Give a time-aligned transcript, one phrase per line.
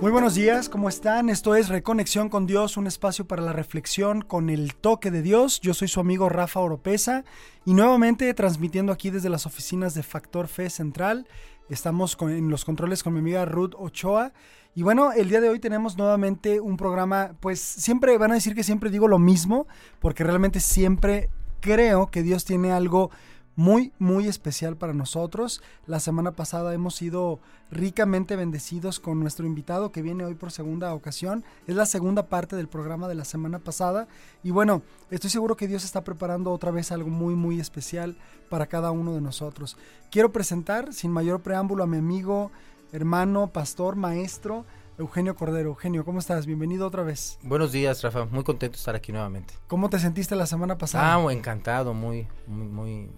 [0.00, 1.30] Muy buenos días, ¿cómo están?
[1.30, 5.60] Esto es Reconexión con Dios, un espacio para la reflexión con el toque de Dios.
[5.60, 7.24] Yo soy su amigo Rafa Oropesa
[7.64, 11.26] y nuevamente transmitiendo aquí desde las oficinas de Factor Fe Central.
[11.70, 14.32] Estamos en los controles con mi amiga Ruth Ochoa.
[14.74, 18.54] Y bueno, el día de hoy tenemos nuevamente un programa, pues siempre van a decir
[18.54, 19.66] que siempre digo lo mismo,
[20.00, 21.30] porque realmente siempre
[21.60, 23.10] creo que Dios tiene algo
[23.56, 25.62] muy, muy especial para nosotros.
[25.86, 27.40] La semana pasada hemos sido
[27.70, 31.44] ricamente bendecidos con nuestro invitado que viene hoy por segunda ocasión.
[31.66, 34.08] Es la segunda parte del programa de la semana pasada.
[34.42, 38.16] Y bueno, estoy seguro que Dios está preparando otra vez algo muy, muy especial
[38.48, 39.76] para cada uno de nosotros.
[40.10, 42.50] Quiero presentar, sin mayor preámbulo, a mi amigo,
[42.92, 44.64] hermano, pastor, maestro.
[44.96, 45.70] Eugenio Cordero.
[45.70, 46.46] Eugenio, ¿cómo estás?
[46.46, 47.38] Bienvenido otra vez.
[47.42, 48.26] Buenos días, Rafa.
[48.26, 49.54] Muy contento de estar aquí nuevamente.
[49.66, 51.14] ¿Cómo te sentiste la semana pasada?
[51.14, 53.10] Ah, encantado, muy, muy, muy,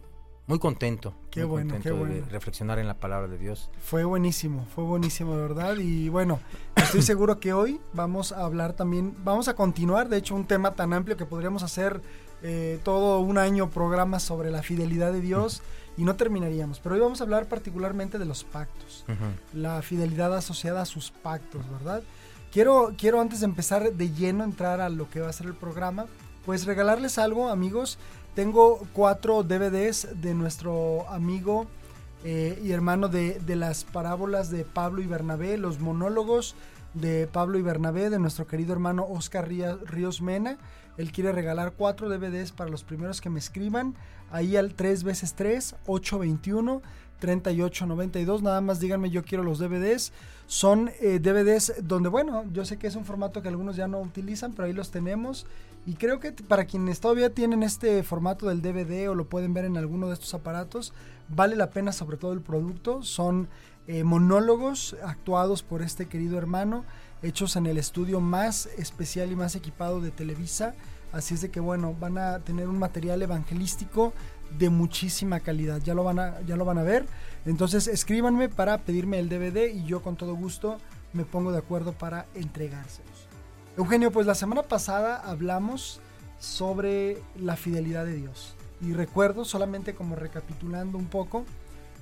[0.47, 1.15] muy contento.
[1.31, 2.15] Qué bueno, qué bueno.
[2.15, 3.69] De reflexionar en la palabra de Dios.
[3.81, 5.77] Fue buenísimo, fue buenísimo, de verdad.
[5.77, 6.41] Y bueno,
[6.77, 10.75] estoy seguro que hoy vamos a hablar también, vamos a continuar, de hecho, un tema
[10.75, 12.01] tan amplio que podríamos hacer
[12.43, 15.63] eh, todo un año programas sobre la fidelidad de Dios
[15.97, 16.81] y no terminaríamos.
[16.81, 19.05] Pero hoy vamos a hablar particularmente de los pactos,
[19.53, 22.03] la fidelidad asociada a sus pactos, ¿verdad?
[22.53, 25.55] Quiero, quiero antes de empezar de lleno entrar a lo que va a ser el
[25.55, 26.07] programa,
[26.45, 27.99] pues regalarles algo, amigos.
[28.37, 31.67] Tengo cuatro DVDs de nuestro amigo
[32.23, 36.55] eh, y hermano de, de, las parábolas de Pablo y Bernabé, los monólogos
[36.93, 40.59] de Pablo y Bernabé, de nuestro querido hermano Oscar Ríos Mena.
[40.99, 43.95] Él quiere regalar cuatro DVDs para los primeros que me escriban.
[44.31, 46.83] Ahí al 3 veces 3, 821
[47.19, 48.43] 3892.
[48.43, 50.13] Nada más díganme, yo quiero los DVDs.
[50.47, 53.99] Son eh, DVDs donde, bueno, yo sé que es un formato que algunos ya no
[54.01, 55.47] utilizan, pero ahí los tenemos.
[55.87, 59.65] Y creo que para quienes todavía tienen este formato del DVD o lo pueden ver
[59.65, 60.93] en alguno de estos aparatos,
[61.29, 63.05] vale la pena sobre todo el producto.
[63.05, 63.49] Son
[63.87, 66.85] eh, monólogos actuados por este querido hermano,
[67.23, 70.75] hechos en el estudio más especial y más equipado de Televisa.
[71.13, 74.13] Así es de que bueno, van a tener un material evangelístico
[74.59, 75.81] de muchísima calidad.
[75.83, 77.07] Ya lo van a, ya lo van a ver.
[77.45, 80.79] Entonces escríbanme para pedirme el DVD y yo con todo gusto
[81.13, 83.26] me pongo de acuerdo para entregárselos.
[83.77, 86.01] Eugenio, pues la semana pasada hablamos
[86.39, 88.55] sobre la fidelidad de Dios.
[88.81, 91.45] Y recuerdo, solamente como recapitulando un poco,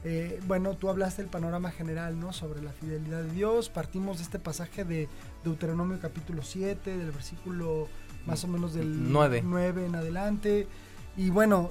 [0.04, 2.32] eh, bueno, tú hablaste del panorama general, ¿no?
[2.32, 3.70] Sobre la fidelidad de Dios.
[3.70, 5.08] Partimos de este pasaje de
[5.42, 7.88] Deuteronomio capítulo 7, del versículo
[8.24, 10.68] más o menos del 9, 9 en adelante.
[11.16, 11.70] Y bueno,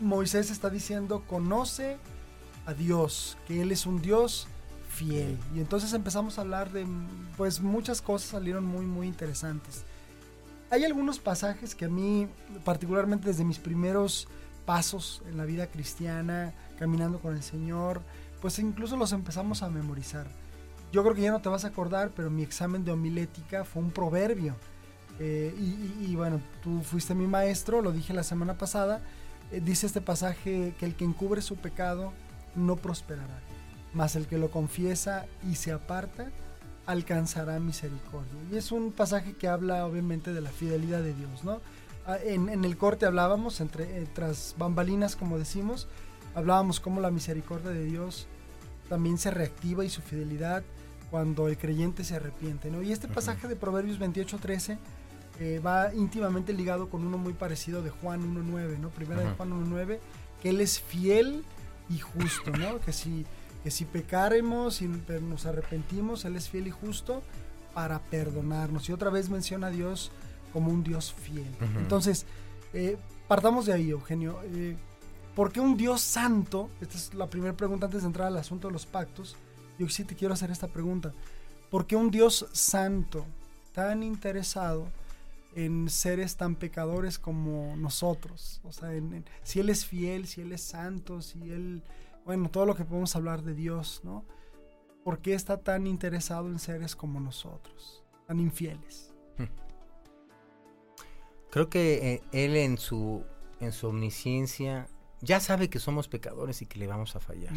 [0.00, 1.98] Moisés está diciendo, conoce
[2.66, 4.48] a Dios, que Él es un Dios
[4.96, 5.38] fiel.
[5.54, 6.86] Y entonces empezamos a hablar de,
[7.36, 9.84] pues muchas cosas salieron muy, muy interesantes.
[10.70, 12.26] Hay algunos pasajes que a mí,
[12.64, 14.26] particularmente desde mis primeros
[14.64, 18.02] pasos en la vida cristiana, caminando con el Señor,
[18.40, 20.26] pues incluso los empezamos a memorizar.
[20.92, 23.82] Yo creo que ya no te vas a acordar, pero mi examen de homilética fue
[23.82, 24.56] un proverbio.
[25.18, 25.54] Eh,
[26.00, 29.00] y, bueno, tú fuiste mi maestro, lo dije la semana pasada,
[29.50, 32.12] eh, dice este pasaje que el que encubre su pecado
[32.54, 33.40] no prosperará,
[33.96, 36.30] mas el que lo confiesa y se aparta
[36.84, 38.38] alcanzará misericordia.
[38.52, 41.60] Y es un pasaje que habla obviamente de la fidelidad de Dios, ¿no?
[42.06, 45.88] Ah, en, en el corte hablábamos, entre, eh, tras bambalinas como decimos,
[46.34, 48.28] hablábamos cómo la misericordia de Dios
[48.88, 50.62] también se reactiva y su fidelidad
[51.10, 52.82] cuando el creyente se arrepiente, ¿no?
[52.82, 54.76] Y este pasaje de Proverbios 28.13
[55.40, 58.90] eh, va íntimamente ligado con uno muy parecido de Juan 1.9, ¿no?
[58.90, 59.98] Primera de Juan 1.9,
[60.42, 61.44] que Él es fiel
[61.88, 62.78] y justo, ¿no?
[62.80, 63.24] Que si,
[63.66, 67.20] que si pecaremos y nos arrepentimos, Él es fiel y justo
[67.74, 68.88] para perdonarnos.
[68.88, 70.12] Y otra vez menciona a Dios
[70.52, 71.52] como un Dios fiel.
[71.76, 72.26] Entonces,
[72.72, 72.96] eh,
[73.26, 74.38] partamos de ahí, Eugenio.
[74.44, 74.76] Eh,
[75.34, 76.70] ¿Por qué un Dios santo?
[76.80, 79.34] Esta es la primera pregunta antes de entrar al asunto de los pactos.
[79.80, 81.12] Yo sí te quiero hacer esta pregunta.
[81.68, 83.26] ¿Por qué un Dios santo
[83.72, 84.86] tan interesado
[85.56, 88.60] en seres tan pecadores como nosotros.
[88.62, 88.90] O sea,
[89.42, 91.82] si Él es fiel, si Él es santo, si Él,
[92.26, 94.24] bueno, todo lo que podemos hablar de Dios, ¿no?
[95.04, 99.14] ¿Por qué está tan interesado en seres como nosotros, tan infieles?
[99.38, 99.44] Hmm.
[101.50, 103.24] Creo que eh, Él en su,
[103.60, 104.88] en su omnisciencia
[105.20, 107.54] ya sabe que somos pecadores y que le vamos a fallar.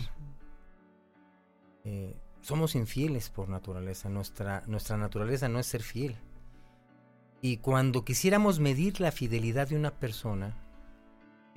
[1.83, 4.07] Eh, somos infieles por naturaleza.
[4.10, 6.15] Nuestra, nuestra naturaleza no es ser fiel.
[7.42, 10.69] Y cuando quisiéramos medir la fidelidad de una persona,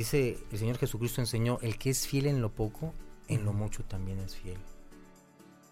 [0.02, 2.92] dice el Señor Jesucristo enseñó, el que es fiel en lo poco,
[3.28, 4.58] en lo mucho también es fiel.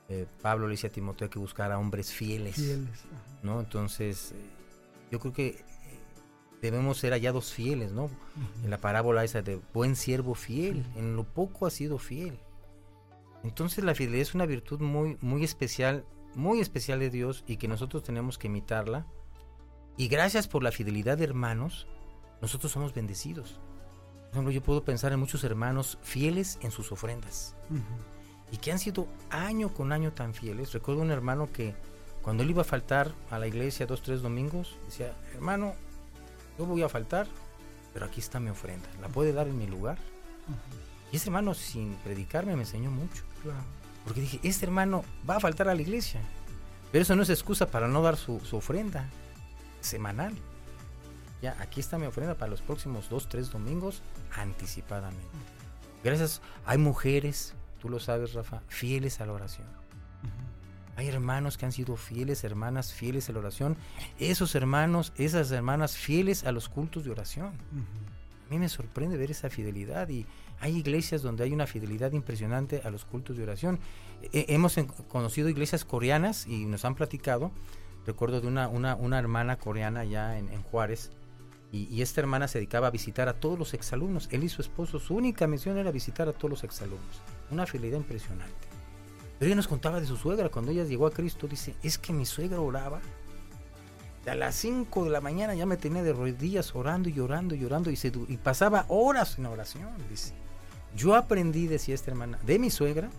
[0.09, 2.79] Eh, Pablo le dice a Timoteo que buscar a hombres fieles.
[3.43, 3.61] ¿no?
[3.61, 4.37] Entonces, eh,
[5.11, 5.65] yo creo que eh,
[6.62, 8.11] debemos ser hallados fieles, ¿no?
[8.65, 12.38] En la parábola esa de buen siervo fiel, en lo poco ha sido fiel.
[13.43, 16.05] Entonces la fidelidad es una virtud muy, muy especial
[16.35, 19.06] muy especial de Dios y que nosotros tenemos que imitarla.
[19.97, 21.87] Y gracias por la fidelidad de hermanos,
[22.41, 23.61] nosotros somos bendecidos.
[24.31, 27.55] Por ejemplo, yo puedo pensar en muchos hermanos fieles en sus ofrendas
[28.53, 30.73] y que han sido año con año tan fieles.
[30.73, 31.75] Recuerdo un hermano que
[32.23, 35.75] cuando él iba a faltar a la iglesia dos, tres domingos, decía, hermano,
[36.59, 37.27] yo voy a faltar,
[37.93, 39.99] pero aquí está mi ofrenda, ¿la puede dar en mi lugar?
[41.12, 43.25] Y ese hermano sin predicarme me enseñó mucho.
[44.05, 46.21] Porque dije, este hermano va a faltar a la iglesia.
[46.93, 49.09] Pero eso no es excusa para no dar su, ofrenda
[49.81, 50.35] semanal.
[51.43, 54.03] Ya, aquí está mi ofrenda para los próximos dos, tres domingos
[54.37, 55.27] anticipadamente.
[56.05, 56.43] Gracias.
[56.67, 59.67] Hay mujeres, tú lo sabes, Rafa, fieles a la oración.
[60.97, 63.77] Hay hermanos que han sido fieles, hermanas fieles a la oración.
[64.19, 67.47] Esos hermanos, esas hermanas fieles a los cultos de oración.
[67.47, 70.27] A mí me sorprende ver esa fidelidad y
[70.61, 73.81] hay iglesias donde hay una fidelidad impresionante a los cultos de oración.
[74.33, 74.77] hemos
[75.09, 77.51] conocido iglesias coreanas y nos han platicado.
[78.07, 81.13] Recuerdo de una, una, hermana coreana ya en, Juárez.
[81.73, 84.29] Y, esta hermana se dedicaba a visitar a todos los exalumnos.
[84.33, 87.23] Él y su esposo, su única misión era visitar a todos los exalumnos.
[87.51, 88.55] Una fidelidad impresionante.
[89.39, 90.49] Pero ella nos contaba de su suegra.
[90.49, 93.01] Cuando ella llegó a Cristo, dice, es que mi suegra oraba.
[94.27, 97.61] A las 5 de la mañana ya me tenía de rodillas orando y llorando y
[97.61, 100.35] llorando y, y pasaba horas en oración, dice.
[100.97, 103.11] Yo aprendí, decía esta hermana, de mi suegra,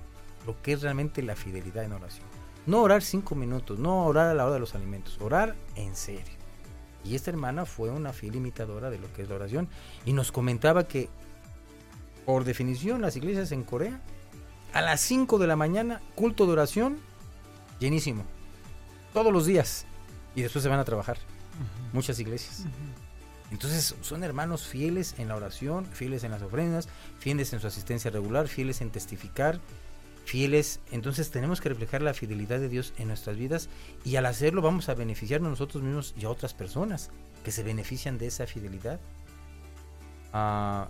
[0.45, 2.25] lo que es realmente la fidelidad en oración.
[2.65, 6.40] No orar cinco minutos, no orar a la hora de los alimentos, orar en serio.
[7.03, 9.67] Y esta hermana fue una fiel imitadora de lo que es la oración
[10.05, 11.09] y nos comentaba que,
[12.25, 14.01] por definición, las iglesias en Corea,
[14.73, 16.99] a las 5 de la mañana, culto de oración,
[17.79, 18.23] llenísimo.
[19.13, 19.85] Todos los días.
[20.35, 21.17] Y después se van a trabajar.
[21.91, 22.65] Muchas iglesias.
[23.51, 26.87] Entonces son hermanos fieles en la oración, fieles en las ofrendas,
[27.19, 29.59] fieles en su asistencia regular, fieles en testificar,
[30.31, 30.79] fieles.
[30.93, 33.67] Entonces tenemos que reflejar la fidelidad de Dios en nuestras vidas
[34.05, 37.09] y al hacerlo vamos a beneficiarnos nosotros mismos y a otras personas
[37.43, 39.01] que se benefician de esa fidelidad.
[40.31, 40.87] Ah,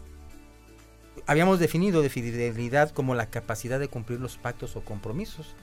[1.26, 5.56] habíamos definido de fidelidad como la capacidad de cumplir los pactos o compromisos.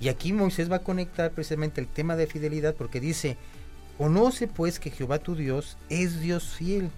[0.00, 3.36] Y aquí Moisés va a conectar precisamente el tema de fidelidad porque dice,
[3.98, 6.90] Conoce pues que Jehová tu Dios es Dios fiel,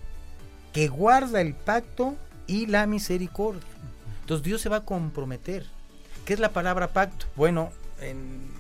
[0.73, 2.15] que guarda el pacto
[2.47, 3.61] y la misericordia.
[4.21, 5.67] Entonces Dios se va a comprometer.
[6.27, 7.27] ¿Qué es la palabra pacto?
[7.37, 7.71] Bueno,
[8.01, 8.51] en,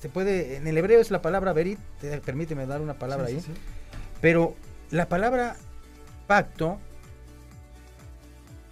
[0.00, 1.78] se puede, en el hebreo es la palabra verit,
[2.24, 3.40] permíteme dar una palabra ahí.
[4.20, 4.56] Pero
[4.90, 5.56] la palabra
[6.26, 6.78] pacto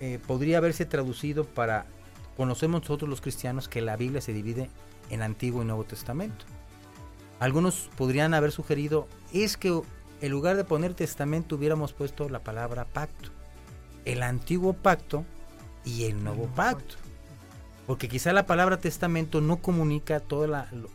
[0.01, 1.87] eh, podría haberse traducido para,
[2.37, 4.69] conocemos nosotros los cristianos que la Biblia se divide
[5.11, 6.45] en Antiguo y Nuevo Testamento.
[7.39, 9.81] Algunos podrían haber sugerido, es que
[10.21, 13.31] en lugar de poner testamento hubiéramos puesto la palabra pacto.
[14.05, 15.25] El antiguo pacto
[15.85, 16.97] y el nuevo pacto.
[17.87, 20.47] Porque quizá la palabra testamento no comunica todo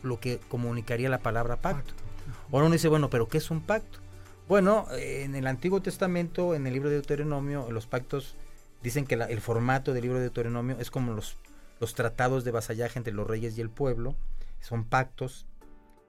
[0.02, 1.94] lo, que comunicaría la palabra pacto.
[2.50, 3.98] O uno dice, bueno, pero ¿qué es un pacto?
[4.48, 8.36] Bueno, en el Antiguo Testamento, en el libro de Deuteronomio, los pactos
[8.82, 11.36] dicen que el formato del libro de Deuteronomio es como los,
[11.78, 14.16] los tratados de vasallaje entre los reyes y el pueblo.
[14.60, 15.46] Son pactos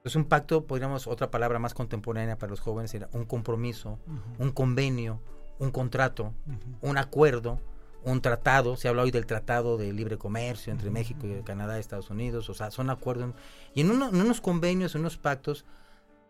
[0.04, 3.98] es un pacto, podríamos, otra palabra más contemporánea para los jóvenes, era un compromiso,
[4.38, 5.20] un convenio,
[5.58, 6.32] un contrato,
[6.80, 7.60] un acuerdo,
[8.04, 8.76] un tratado.
[8.76, 12.48] Se habla hoy del tratado de libre comercio entre México y Canadá y Estados Unidos.
[12.50, 13.34] O sea, son acuerdos.
[13.74, 15.64] Y en, unos convenios, en unos pactos,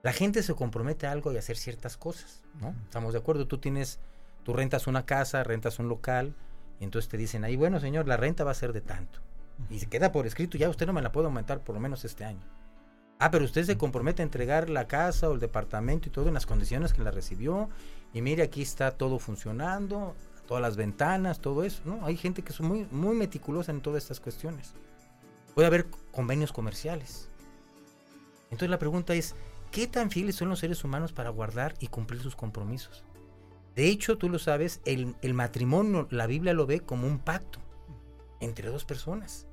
[0.02, 2.42] la gente se compromete a algo y a hacer ciertas cosas.
[2.60, 2.74] ¿no?
[2.84, 3.46] Estamos de acuerdo.
[3.46, 4.00] Tú tienes,
[4.44, 6.34] tú rentas una casa, rentas un local,
[6.80, 9.20] y entonces te dicen ahí, bueno, señor, la renta va a ser de tanto.
[9.70, 12.04] Y se queda por escrito, ya usted no me la puede aumentar por lo menos
[12.04, 12.42] este año.
[13.20, 16.34] Ah, pero usted se compromete a entregar la casa o el departamento y todo en
[16.34, 17.68] las condiciones que la recibió.
[18.12, 21.82] Y mire, aquí está todo funcionando, todas las ventanas, todo eso.
[21.84, 22.04] ¿no?
[22.04, 24.74] Hay gente que es muy, muy meticulosa en todas estas cuestiones.
[25.54, 27.28] Puede haber convenios comerciales.
[28.44, 29.34] Entonces la pregunta es,
[29.70, 33.04] ¿qué tan fieles son los seres humanos para guardar y cumplir sus compromisos?
[33.74, 37.58] De hecho, tú lo sabes, el, el matrimonio, la Biblia lo ve como un pacto
[38.40, 39.46] entre dos personas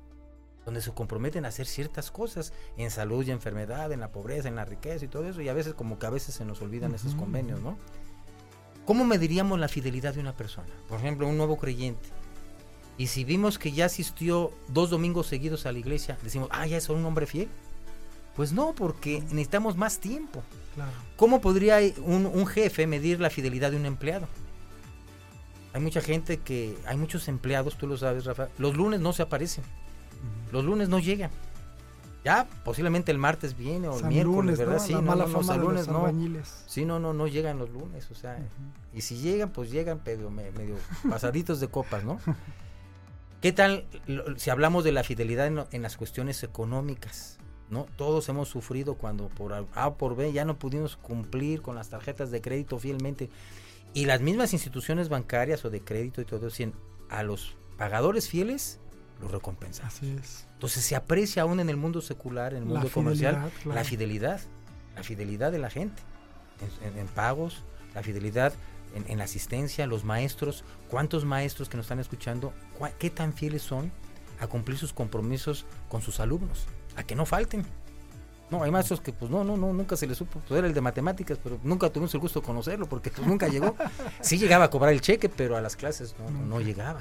[0.64, 4.56] donde se comprometen a hacer ciertas cosas en salud y enfermedad, en la pobreza, en
[4.56, 6.94] la riqueza y todo eso, y a veces como que a veces se nos olvidan
[6.94, 7.76] esos convenios, ¿no?
[8.84, 10.68] ¿Cómo mediríamos la fidelidad de una persona?
[10.88, 12.08] Por ejemplo, un nuevo creyente.
[12.98, 16.76] Y si vimos que ya asistió dos domingos seguidos a la iglesia, decimos, ah, ya
[16.76, 17.48] es un hombre fiel.
[18.36, 20.42] Pues no, porque necesitamos más tiempo.
[21.16, 24.28] ¿Cómo podría un, un jefe medir la fidelidad de un empleado?
[25.72, 29.22] Hay mucha gente que, hay muchos empleados, tú lo sabes, Rafa, los lunes no se
[29.22, 29.64] aparecen.
[30.52, 31.30] Los lunes no llegan.
[32.24, 34.78] Ya, posiblemente el martes viene o el miércoles, ¿verdad?
[34.78, 36.12] Sí, no, no, no, lunes no.
[36.66, 38.38] Sí, no, no, no llegan los lunes, o sea,
[38.92, 40.76] y si llegan, pues llegan medio, medio
[41.08, 42.20] pasaditos de copas, ¿no?
[43.40, 43.86] ¿Qué tal
[44.36, 47.38] si hablamos de la fidelidad en, las cuestiones económicas?
[47.70, 47.86] ¿no?
[47.96, 51.88] Todos hemos sufrido cuando por A o por B ya no pudimos cumplir con las
[51.88, 53.30] tarjetas de crédito fielmente.
[53.94, 56.48] Y las mismas instituciones bancarias o de crédito y todo
[57.08, 58.78] a los pagadores fieles
[59.20, 59.86] los recompensan.
[59.86, 60.46] Así es.
[60.54, 64.40] Entonces se aprecia aún en el mundo secular, en el mundo comercial, la fidelidad,
[64.96, 66.02] la fidelidad de la gente
[66.96, 68.52] en, pagos, la fidelidad
[68.94, 72.52] en, la asistencia, los maestros, cuántos maestros que nos están escuchando,
[72.98, 73.92] qué tan fieles son
[74.40, 77.64] a cumplir sus compromisos con sus alumnos, a que no falten.
[78.50, 80.74] No, hay maestros que pues no, no, no, nunca se les supo, pues era el
[80.74, 83.76] de matemáticas, pero nunca tuvimos el gusto de conocerlo porque pues, nunca llegó.
[84.20, 87.00] Sí llegaba a cobrar el cheque, pero a las clases no, no llegaba.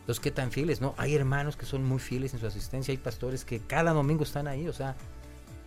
[0.00, 0.80] Entonces, ¿qué tan fieles?
[0.80, 4.24] No, hay hermanos que son muy fieles en su asistencia, hay pastores que cada domingo
[4.24, 4.96] están ahí, o sea,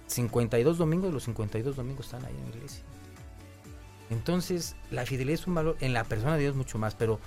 [0.08, 2.84] 52 domingos, los 52 domingos están ahí en la iglesia.
[4.10, 7.20] Entonces, la fidelidad es un valor en la persona de Dios mucho más, pero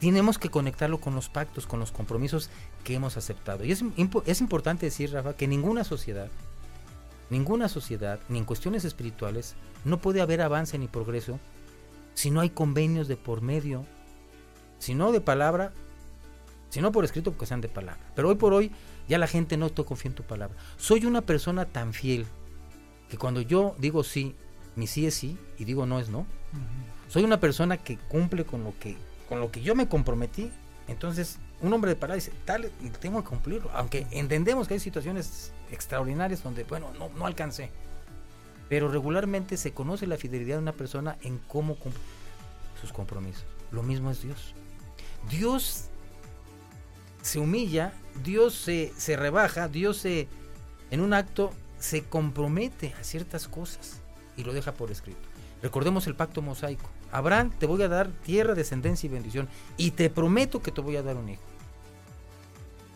[0.00, 2.50] tenemos que conectarlo con los pactos, con los compromisos
[2.84, 3.64] que hemos aceptado.
[3.64, 3.84] Y es,
[4.26, 6.28] es importante decir, Rafa, que ninguna sociedad,
[7.30, 9.54] ninguna sociedad, ni en cuestiones espirituales,
[9.84, 11.38] no puede haber avance ni progreso
[12.14, 13.84] si no hay convenios de por medio,
[14.78, 15.72] si no de palabra,
[16.72, 18.00] si no por escrito, porque sean de palabra.
[18.14, 18.72] Pero hoy por hoy
[19.06, 20.56] ya la gente no te confía en tu palabra.
[20.78, 22.24] Soy una persona tan fiel
[23.10, 24.34] que cuando yo digo sí,
[24.74, 26.26] mi sí es sí y digo no es no.
[27.08, 28.96] Soy una persona que cumple con lo que
[29.28, 30.50] con lo que yo me comprometí.
[30.88, 33.70] Entonces, un hombre de palabra dice, tal, tengo que cumplirlo.
[33.74, 37.70] Aunque entendemos que hay situaciones extraordinarias donde, bueno, no, no alcancé.
[38.70, 42.00] Pero regularmente se conoce la fidelidad de una persona en cómo cumple
[42.80, 43.44] sus compromisos.
[43.72, 44.54] Lo mismo es Dios.
[45.30, 45.90] Dios
[47.22, 50.28] se humilla, Dios se, se rebaja, Dios se,
[50.90, 54.00] en un acto se compromete a ciertas cosas
[54.36, 55.20] y lo deja por escrito.
[55.62, 56.90] Recordemos el pacto mosaico.
[57.12, 60.96] Abraham, te voy a dar tierra, descendencia y bendición y te prometo que te voy
[60.96, 61.42] a dar un hijo.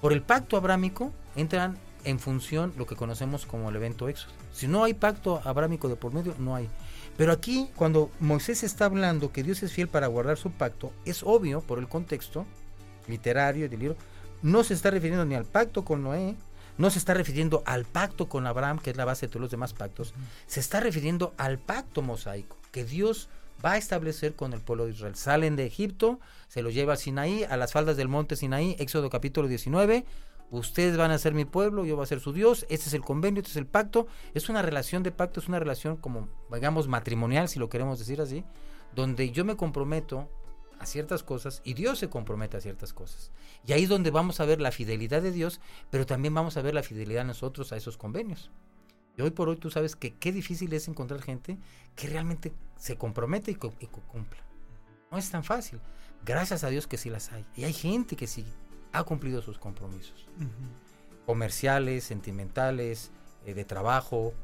[0.01, 4.33] Por el pacto abrámico entran en función lo que conocemos como el evento Éxodo.
[4.53, 6.69] Si no hay pacto abrámico de por medio, no hay.
[7.17, 11.23] Pero aquí, cuando Moisés está hablando que Dios es fiel para guardar su pacto, es
[11.23, 12.47] obvio por el contexto
[13.09, 13.97] literario del libro
[14.47, 16.37] no se está refiriendo ni al pacto con Noé,
[16.79, 19.51] no se está refiriendo al pacto con Abraham, que es la base de todos los
[19.51, 20.15] demás pactos,
[20.47, 23.29] se está refiriendo al pacto mosaico que Dios
[23.65, 25.17] va a establecer con el pueblo de Israel.
[25.17, 29.11] Salen de Egipto, se los lleva a Sinaí, a las faldas del monte Sinaí, Éxodo
[29.11, 30.05] capítulo 19.
[30.53, 33.01] Ustedes van a ser mi pueblo, yo voy a ser su Dios, este es el
[33.01, 34.07] convenio, este es el pacto.
[34.33, 38.21] Es una relación de pacto, es una relación como, digamos, matrimonial, si lo queremos decir
[38.21, 38.45] así,
[38.95, 40.31] donde yo me comprometo
[40.79, 43.31] a ciertas cosas y Dios se compromete a ciertas cosas.
[43.67, 46.63] Y ahí es donde vamos a ver la fidelidad de Dios, pero también vamos a
[46.63, 48.51] ver la fidelidad de nosotros a esos convenios.
[49.17, 51.59] Y hoy por hoy tú sabes que qué difícil es encontrar gente
[51.95, 54.45] que realmente se compromete y, cumpla.
[55.11, 55.81] No es tan fácil.
[56.25, 57.47] Gracias a Dios que sí las hay.
[57.57, 58.45] Y hay gente que sí
[58.93, 60.27] ha cumplido sus compromisos.
[61.25, 63.11] Comerciales, sentimentales,
[63.47, 64.35] eh, de trabajo,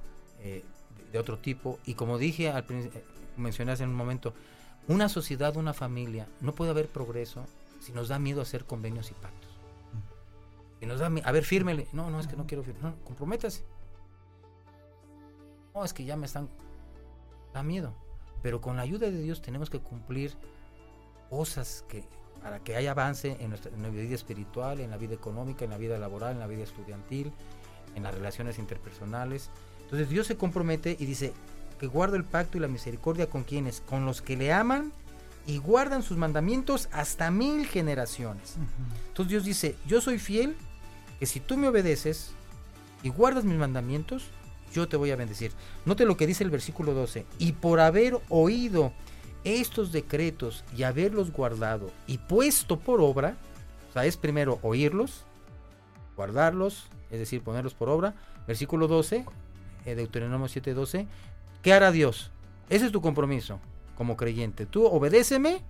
[0.40, 0.64] eh,
[1.12, 1.78] de, otro tipo.
[1.84, 3.04] Y como dije, al, eh,
[3.36, 4.32] mencioné hace un momento,
[4.88, 7.44] una sociedad, una familia, no puede haber progreso
[7.80, 9.50] si nos da miedo hacer convenios y pactos.
[10.80, 11.86] Si nos da a ver, fírmele.
[11.92, 12.92] No, no, es que no quiero firmar.
[12.92, 13.62] No, comprométase.
[15.74, 16.48] No, es que ya me están.
[17.54, 17.94] Da miedo.
[18.42, 20.34] Pero con la ayuda de Dios tenemos que cumplir
[21.30, 22.04] cosas que
[22.42, 25.78] para que haya avance en nuestra, en vida espiritual, en la vida económica, en la
[25.78, 27.32] vida laboral, en la vida estudiantil,
[27.94, 29.50] en las relaciones interpersonales.
[29.84, 31.32] Entonces Dios se compromete y dice,
[31.78, 34.92] que guarda el pacto y la misericordia con quienes, con los que le aman
[35.46, 38.56] y guardan sus mandamientos hasta mil generaciones.
[39.08, 40.56] Entonces Dios dice, yo soy fiel,
[41.18, 42.32] que si tú me obedeces
[43.02, 44.24] y guardas mis mandamientos,
[44.72, 45.52] yo te voy a bendecir.
[45.84, 48.92] Note lo que dice el versículo 12, y por haber oído
[49.44, 53.36] estos decretos y haberlos guardado y puesto por obra,
[53.90, 55.24] o sea, es primero oírlos,
[56.16, 58.14] guardarlos, es decir, ponerlos por obra.
[58.46, 59.24] Versículo 12,
[59.84, 61.06] eh, Deuteronomio 7:12,
[61.62, 62.30] ¿Qué hará Dios?
[62.68, 63.60] Ese es tu compromiso
[63.96, 64.66] como creyente.
[64.66, 65.62] Tú obedéceme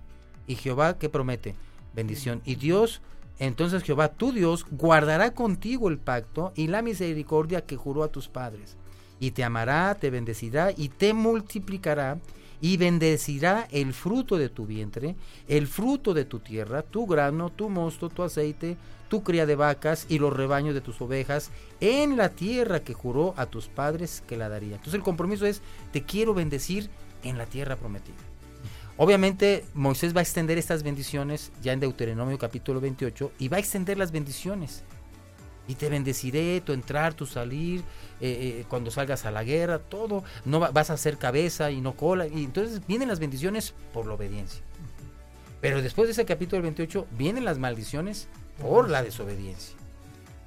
[0.47, 1.55] y Jehová que promete
[1.93, 2.41] bendición.
[2.45, 3.01] Y Dios,
[3.37, 8.27] entonces Jehová, tu Dios, guardará contigo el pacto y la misericordia que juró a tus
[8.27, 8.75] padres.
[9.19, 12.17] Y te amará, te bendecirá y te multiplicará
[12.59, 15.15] y bendecirá el fruto de tu vientre,
[15.47, 18.77] el fruto de tu tierra, tu grano, tu mosto, tu aceite,
[19.13, 21.51] tu cría de vacas y los rebaños de tus ovejas
[21.81, 24.71] en la tierra que juró a tus padres que la daría.
[24.71, 26.89] Entonces el compromiso es, te quiero bendecir
[27.21, 28.17] en la tierra prometida.
[28.97, 33.59] Obviamente Moisés va a extender estas bendiciones ya en Deuteronomio capítulo 28 y va a
[33.59, 34.83] extender las bendiciones
[35.67, 37.81] y te bendeciré, tu entrar, tu salir,
[38.19, 41.95] eh, eh, cuando salgas a la guerra, todo, no vas a hacer cabeza y no
[41.95, 44.63] cola, y entonces vienen las bendiciones por la obediencia.
[45.61, 48.27] Pero después de ese capítulo 28 vienen las maldiciones
[48.61, 49.75] por la desobediencia.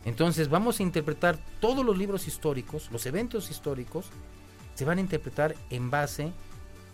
[0.05, 4.07] Entonces vamos a interpretar todos los libros históricos, los eventos históricos,
[4.75, 6.33] se van a interpretar en base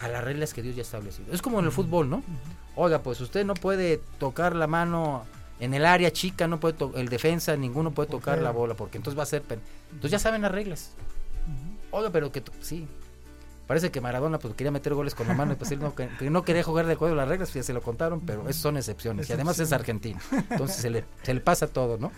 [0.00, 1.32] a las reglas que Dios ya ha establecido.
[1.32, 2.22] Es como en el fútbol, ¿no?
[2.74, 5.24] Oiga, pues usted no puede tocar la mano
[5.60, 9.18] en el área chica, no puede el defensa, ninguno puede tocar la bola, porque entonces
[9.18, 9.42] va a ser...
[9.92, 10.92] Entonces ya saben las reglas.
[11.90, 12.88] Oiga, pero que sí.
[13.66, 16.08] Parece que Maradona pues quería meter goles con la mano y pues él no, que,
[16.28, 18.76] no quería jugar de acuerdo a las reglas, ya se lo contaron, pero esas son
[18.76, 19.30] excepciones.
[19.30, 20.20] Y además es argentino.
[20.50, 22.10] Entonces se le, se le pasa todo, ¿no?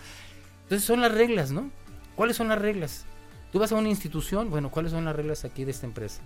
[0.63, 1.71] Entonces son las reglas, ¿no?
[2.17, 3.05] ¿Cuáles son las reglas?
[3.53, 6.23] Tú vas a una institución, bueno, ¿cuáles son las reglas aquí de esta empresa?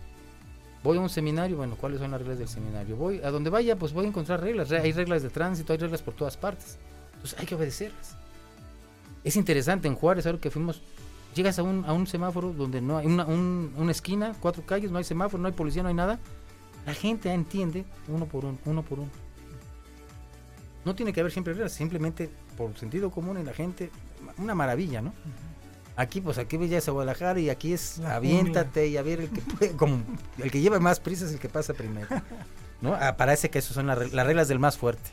[0.82, 2.96] Voy a un seminario, bueno, ¿cuáles son las reglas del seminario?
[2.96, 4.70] Voy a donde vaya, pues voy a encontrar reglas.
[4.70, 6.78] Hay reglas de tránsito, hay reglas por todas partes.
[7.14, 8.16] Entonces hay que obedecerlas.
[9.24, 10.80] Es interesante, en Juárez, ahora que fuimos,
[11.38, 14.98] llegas a un, a un semáforo donde no hay una, una esquina, cuatro calles, no
[14.98, 16.18] hay semáforo, no hay policía, no hay nada.
[16.84, 19.10] La gente entiende uno por uno, uno por uno.
[20.84, 23.90] No tiene que haber siempre reglas, simplemente por sentido común y la gente,
[24.36, 25.12] una maravilla, ¿no?
[25.96, 29.40] Aquí, pues aquí ya es Guadalajara y aquí es aviéntate y a ver el que
[29.40, 30.02] puede, como
[30.38, 32.08] el que lleva más prisa es el que pasa primero.
[32.80, 32.94] ¿No?
[32.94, 35.10] Ah, parece que esas son las reglas del más fuerte.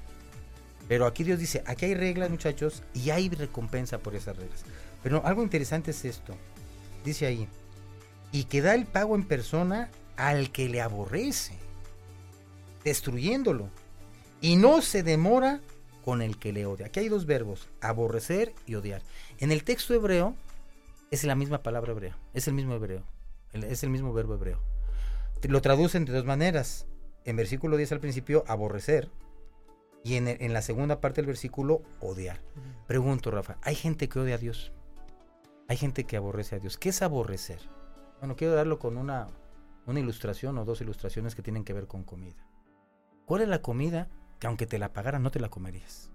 [0.87, 4.63] Pero aquí Dios dice, aquí hay reglas, muchachos, y hay recompensa por esas reglas.
[5.05, 6.33] Pero algo interesante es esto.
[7.03, 7.47] Dice ahí,
[8.31, 11.53] y que da el pago en persona al que le aborrece,
[12.83, 13.69] destruyéndolo.
[14.41, 15.61] Y no se demora
[16.03, 16.87] con el que le odia.
[16.87, 19.03] Aquí hay dos verbos, aborrecer y odiar.
[19.37, 20.33] En el texto hebreo
[21.11, 23.03] es la misma palabra hebrea, es el mismo hebreo,
[23.53, 24.59] es el mismo verbo hebreo.
[25.43, 26.87] Lo traducen de dos maneras.
[27.25, 29.11] En versículo 10 al principio, aborrecer,
[30.03, 32.41] y en, la segunda parte del versículo, odiar.
[32.87, 34.71] Pregunto, Rafa, ¿hay gente que odia a Dios?
[35.67, 36.77] Hay gente que aborrece a Dios.
[36.77, 37.59] ¿Qué es aborrecer?
[38.19, 39.27] Bueno, quiero darlo con una,
[39.85, 42.47] una ilustración o dos ilustraciones que tienen que ver con comida.
[43.25, 44.07] ¿Cuál es la comida
[44.39, 46.11] que aunque te la pagaran no te la comerías?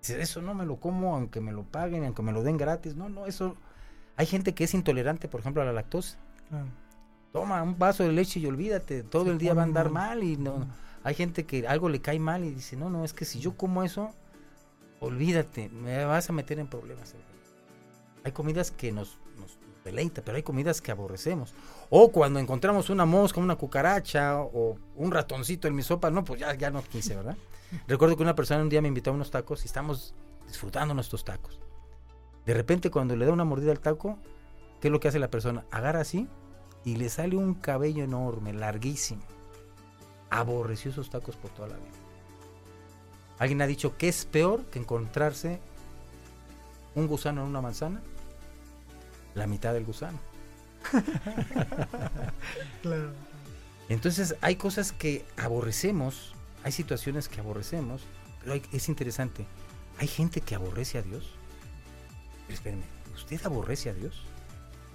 [0.00, 2.94] Dices, eso no me lo como aunque me lo paguen, aunque me lo den gratis.
[2.94, 3.56] No, no, eso...
[4.16, 6.18] Hay gente que es intolerante, por ejemplo, a la lactosa.
[7.32, 10.36] Toma un vaso de leche y olvídate, todo el día va a andar mal y
[10.36, 10.66] no...
[11.02, 13.56] Hay gente que algo le cae mal y dice, no, no, es que si yo
[13.56, 14.14] como eso,
[15.00, 17.14] olvídate, me vas a meter en problemas.
[18.24, 21.54] Hay comidas que nos, nos deleitan, pero hay comidas que aborrecemos.
[21.90, 26.40] O cuando encontramos una mosca, una cucaracha o un ratoncito en mi sopa, no, pues
[26.40, 27.36] ya, ya no quise, ¿verdad?
[27.88, 30.14] Recuerdo que una persona un día me invitó a unos tacos y estamos
[30.46, 31.60] disfrutando nuestros tacos.
[32.46, 34.18] De repente cuando le da una mordida al taco,
[34.80, 35.64] ¿qué es lo que hace la persona?
[35.70, 36.28] Agarra así
[36.84, 39.22] y le sale un cabello enorme, larguísimo
[40.40, 41.90] aborreció esos tacos por toda la vida.
[43.38, 45.60] Alguien ha dicho que es peor que encontrarse
[46.94, 48.02] un gusano en una manzana,
[49.34, 50.18] la mitad del gusano.
[53.88, 58.02] Entonces hay cosas que aborrecemos, hay situaciones que aborrecemos,
[58.42, 59.46] pero es interesante.
[59.98, 61.30] Hay gente que aborrece a Dios.
[62.48, 64.22] espérenme, ¿usted aborrece a Dios?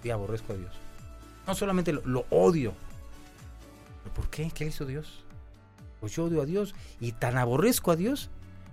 [0.04, 0.76] Yo aborrezco a Dios.
[1.48, 2.74] No solamente lo, lo odio.
[4.04, 4.50] ¿Pero por qué?
[4.52, 5.24] ¿Qué hizo Dios?
[6.00, 8.30] Pues yo odio a Dios y tan aborrezco a Dios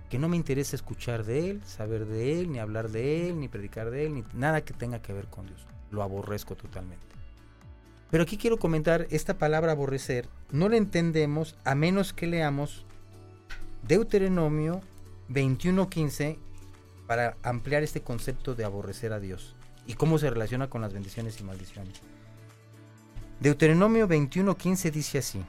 [0.09, 3.49] que no me interesa escuchar de Él, saber de Él, ni hablar de Él, ni
[3.49, 5.67] predicar de Él, ni nada que tenga que ver con Dios.
[5.91, 7.07] Lo aborrezco totalmente.
[8.11, 12.85] Pero aquí quiero comentar, esta palabra aborrecer no la entendemos a menos que leamos
[13.83, 14.81] Deuteronomio
[15.29, 16.39] 21.15
[17.07, 19.55] para ampliar este concepto de aborrecer a Dios
[19.87, 22.01] y cómo se relaciona con las bendiciones y maldiciones.
[23.41, 25.45] Deuteronomio 21.15 dice así.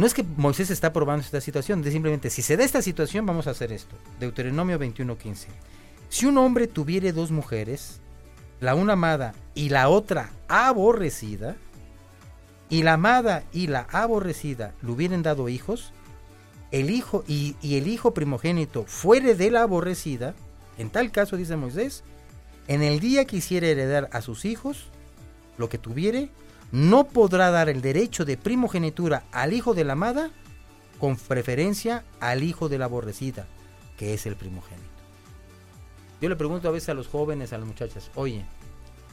[0.00, 3.26] No es que Moisés está probando esta situación, es simplemente si se da esta situación
[3.26, 3.96] vamos a hacer esto.
[4.18, 5.48] Deuteronomio 21:15.
[6.08, 8.00] Si un hombre tuviere dos mujeres,
[8.60, 11.58] la una amada y la otra aborrecida,
[12.70, 15.92] y la amada y la aborrecida le hubieran dado hijos,
[16.70, 20.34] el hijo y, y el hijo primogénito fuere de la aborrecida,
[20.78, 22.04] en tal caso dice Moisés,
[22.68, 24.86] en el día que hiciera heredar a sus hijos,
[25.58, 26.30] lo que tuviere,
[26.72, 30.30] no podrá dar el derecho de primogenitura al hijo de la amada
[30.98, 33.46] con preferencia al hijo de la aborrecida,
[33.96, 34.88] que es el primogénito.
[36.20, 38.44] Yo le pregunto a veces a los jóvenes, a las muchachas, oye,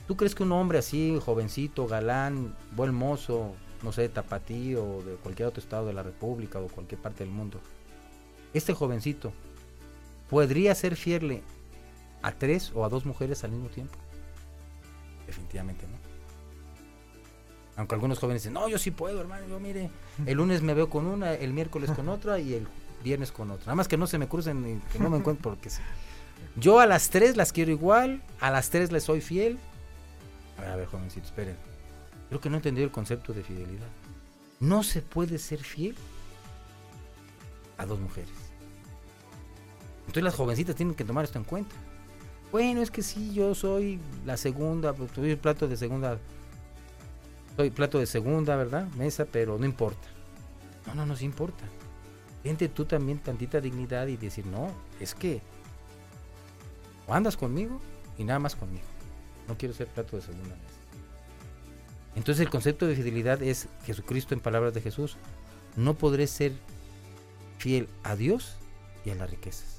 [0.07, 5.15] ¿tú crees que un hombre así, jovencito, galán, buen mozo, no sé, tapatí o de
[5.15, 7.61] cualquier otro estado de la República o cualquier parte del mundo,
[8.53, 9.31] este jovencito
[10.29, 11.41] podría ser fiel
[12.21, 13.97] a tres o a dos mujeres al mismo tiempo?
[15.25, 16.06] Definitivamente no.
[17.77, 19.91] Aunque algunos jóvenes dicen, no, yo sí puedo, hermano, yo mire,
[20.25, 22.67] el lunes me veo con una, el miércoles con otra y el
[23.03, 23.67] viernes con otra.
[23.67, 25.81] Nada más que no se me crucen y que no me encuentren porque sí.
[26.55, 29.59] Yo a las tres las quiero igual, a las tres les soy fiel.
[30.57, 31.55] A ver, a ver, jovencito, esperen.
[32.29, 33.87] Creo que no he entendido el concepto de fidelidad.
[34.59, 35.95] No se puede ser fiel
[37.77, 38.29] a dos mujeres.
[40.01, 41.75] Entonces las jovencitas tienen que tomar esto en cuenta.
[42.51, 46.17] Bueno, es que sí, yo soy la segunda, pues, soy el plato de segunda,
[47.57, 48.87] soy plato de segunda, ¿verdad?
[48.91, 50.07] Mesa, pero no importa.
[50.85, 51.65] No, no, no sí importa.
[52.43, 55.41] Siente tú también tantita dignidad y decir, no, es que
[57.07, 57.81] o andas conmigo
[58.17, 58.85] y nada más conmigo.
[59.47, 60.77] No quiero ser plato de segunda mesa.
[62.15, 65.17] Entonces el concepto de fidelidad es Jesucristo en palabras de Jesús.
[65.75, 66.53] No podré ser
[67.57, 68.55] fiel a Dios
[69.03, 69.77] y a las riquezas.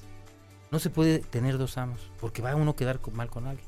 [0.71, 3.67] No se puede tener dos amos, porque va uno a quedar mal con alguien.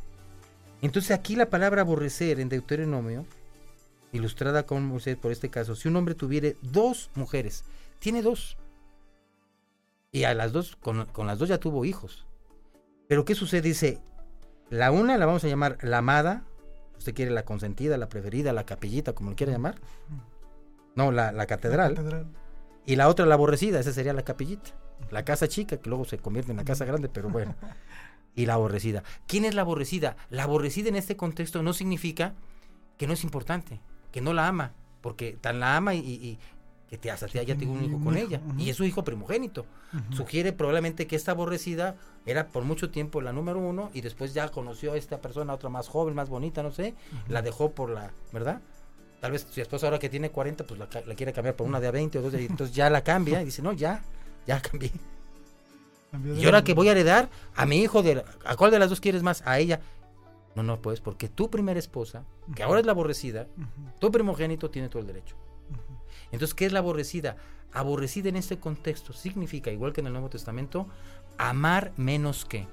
[0.81, 3.25] Entonces aquí la palabra aborrecer en Deuteronomio,
[4.11, 7.63] ilustrada con Moisés por este caso, si un hombre tuviere dos mujeres,
[7.99, 8.57] tiene dos.
[10.11, 12.25] Y a las dos, con, con las dos ya tuvo hijos.
[13.07, 13.61] Pero ¿qué sucede?
[13.61, 13.99] Dice,
[14.69, 16.43] la una la vamos a llamar la amada,
[16.97, 19.75] usted quiere la consentida, la preferida, la capillita, como lo quiera llamar.
[20.95, 21.95] No, la, la, catedral.
[21.95, 22.27] la catedral.
[22.85, 24.71] Y la otra la aborrecida, esa sería la capillita.
[25.09, 27.55] La casa chica, que luego se convierte en la casa grande, pero bueno.
[28.33, 29.03] Y la aborrecida.
[29.27, 30.15] ¿Quién es la aborrecida?
[30.29, 32.33] La aborrecida en este contexto no significa
[32.97, 36.39] que no es importante, que no la ama, porque tan la ama y, y
[36.89, 39.65] que te hasta ya tengo un hijo con ella, y es su hijo primogénito.
[40.11, 41.95] Sugiere probablemente que esta aborrecida
[42.25, 45.69] era por mucho tiempo la número uno y después ya conoció a esta persona, otra
[45.69, 46.93] más joven, más bonita, no sé,
[47.29, 48.61] la dejó por la, ¿verdad?
[49.21, 51.79] Tal vez su esposa ahora que tiene 40, pues la, la quiere cambiar por una
[51.79, 54.03] de 20 o dos, y entonces ya la cambia y dice, no, ya,
[54.45, 54.91] ya cambié.
[56.35, 58.99] Y ahora que voy a heredar a mi hijo, de, ¿a cuál de las dos
[58.99, 59.43] quieres más?
[59.45, 59.79] A ella.
[60.55, 63.47] No, no, pues, porque tu primera esposa, que ahora es la aborrecida,
[63.99, 65.35] tu primogénito tiene todo el derecho.
[66.31, 67.37] Entonces, ¿qué es la aborrecida?
[67.73, 70.87] Aborrecida en este contexto significa, igual que en el Nuevo Testamento,
[71.37, 72.67] amar menos que,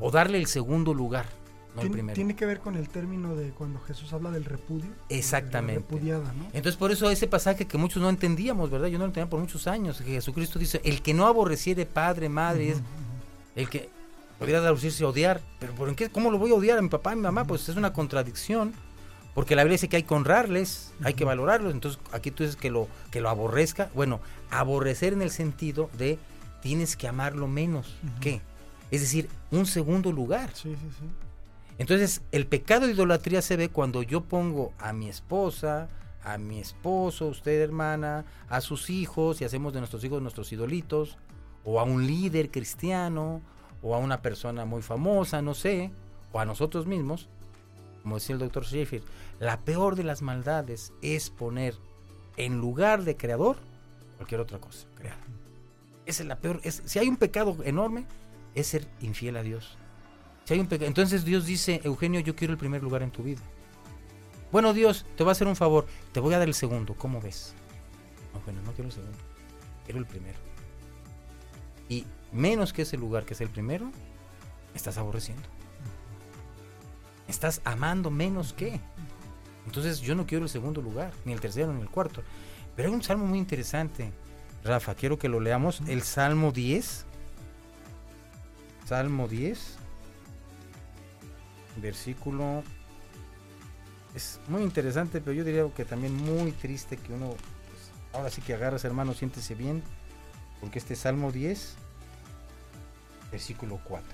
[0.00, 1.26] o darle el segundo lugar.
[1.74, 2.14] No ¿Tiene, el primero.
[2.16, 4.90] tiene que ver con el término de cuando Jesús habla del repudio.
[5.08, 5.80] Exactamente.
[5.82, 6.46] Repudiada, ¿no?
[6.46, 8.88] Entonces, por eso ese pasaje que muchos no entendíamos, ¿verdad?
[8.88, 9.98] Yo no lo entendía por muchos años.
[9.98, 12.82] Que Jesucristo dice: El que no aborreciere padre, madre, es
[13.54, 13.88] el que
[14.40, 15.40] podría traducirse odiar.
[15.60, 16.08] Pero ¿por qué?
[16.08, 17.44] ¿cómo lo voy a odiar a mi papá y mi mamá?
[17.44, 18.72] Pues es una contradicción.
[19.34, 21.72] Porque la Biblia dice que hay que honrarles, hay que valorarlos.
[21.72, 23.90] Entonces, aquí tú dices que lo, que lo aborrezca.
[23.94, 26.18] Bueno, aborrecer en el sentido de
[26.62, 27.94] tienes que amarlo menos.
[28.20, 28.40] ¿Qué?
[28.90, 30.50] Es decir, un segundo lugar.
[30.54, 31.04] Sí, sí, sí.
[31.78, 35.88] Entonces, el pecado de idolatría se ve cuando yo pongo a mi esposa,
[36.24, 41.18] a mi esposo, usted hermana, a sus hijos y hacemos de nuestros hijos nuestros idolitos,
[41.62, 43.42] o a un líder cristiano,
[43.82, 45.90] o a una persona muy famosa, no sé,
[46.32, 47.28] o a nosotros mismos,
[48.02, 49.04] como decía el doctor Sheffield,
[49.38, 51.74] la peor de las maldades es poner
[52.36, 53.56] en lugar de creador
[54.16, 55.20] cualquier otra cosa creada.
[56.06, 56.60] Esa es la peor.
[56.64, 58.06] Si hay un pecado enorme,
[58.54, 59.76] es ser infiel a Dios.
[60.44, 63.40] Si hay un entonces Dios dice, Eugenio, yo quiero el primer lugar en tu vida.
[64.50, 67.20] Bueno, Dios, te voy a hacer un favor, te voy a dar el segundo, ¿cómo
[67.20, 67.54] ves?
[68.34, 69.18] No, bueno, no quiero el segundo,
[69.84, 70.38] quiero el primero.
[71.88, 75.48] Y menos que ese lugar que es el primero, me estás aborreciendo.
[77.28, 78.80] Estás amando menos que.
[79.66, 82.22] Entonces yo no quiero el segundo lugar, ni el tercero, ni el cuarto.
[82.74, 84.12] Pero hay un salmo muy interesante,
[84.64, 87.06] Rafa, quiero que lo leamos, el Salmo 10.
[88.86, 89.78] Salmo 10
[91.80, 92.62] versículo
[94.14, 98.42] es muy interesante, pero yo diría que también muy triste que uno, pues, ahora sí
[98.42, 99.82] que agarras hermano, siéntese bien,
[100.60, 101.76] porque este Salmo 10,
[103.30, 104.08] versículo 4,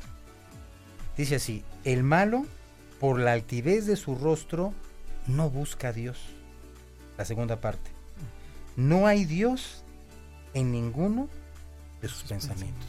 [1.17, 2.45] dice así, el malo,
[3.01, 4.73] por la altivez de su rostro,
[5.27, 6.19] no busca a Dios.
[7.19, 7.91] La segunda parte,
[8.77, 9.83] no hay Dios
[10.55, 11.29] en ninguno
[12.01, 12.89] de sus pensamientos.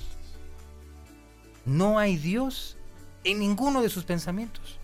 [1.66, 2.78] No hay Dios
[3.24, 4.80] en ninguno de sus pensamientos.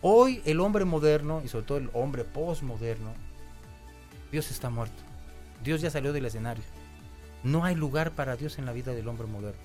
[0.00, 3.12] Hoy el hombre moderno y sobre todo el hombre postmoderno,
[4.30, 5.02] Dios está muerto.
[5.62, 6.64] Dios ya salió del escenario.
[7.44, 9.60] No hay lugar para Dios en la vida del hombre moderno.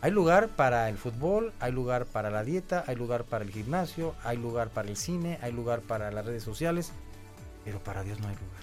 [0.00, 4.14] Hay lugar para el fútbol, hay lugar para la dieta, hay lugar para el gimnasio,
[4.22, 6.92] hay lugar para el cine, hay lugar para las redes sociales,
[7.64, 8.62] pero para Dios no hay lugar.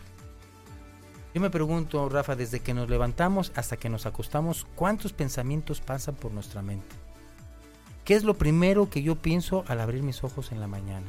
[1.33, 6.13] Yo me pregunto, Rafa, desde que nos levantamos hasta que nos acostamos, ¿cuántos pensamientos pasan
[6.13, 6.95] por nuestra mente?
[8.05, 11.07] ¿Qué es lo primero que yo pienso al abrir mis ojos en la mañana?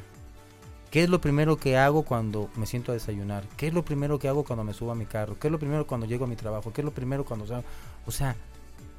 [0.93, 3.43] ¿Qué es lo primero que hago cuando me siento a desayunar?
[3.57, 5.39] ¿Qué es lo primero que hago cuando me subo a mi carro?
[5.39, 6.71] ¿Qué es lo primero cuando llego a mi trabajo?
[6.71, 7.63] ¿Qué es lo primero cuando salgo?
[8.05, 8.35] O sea,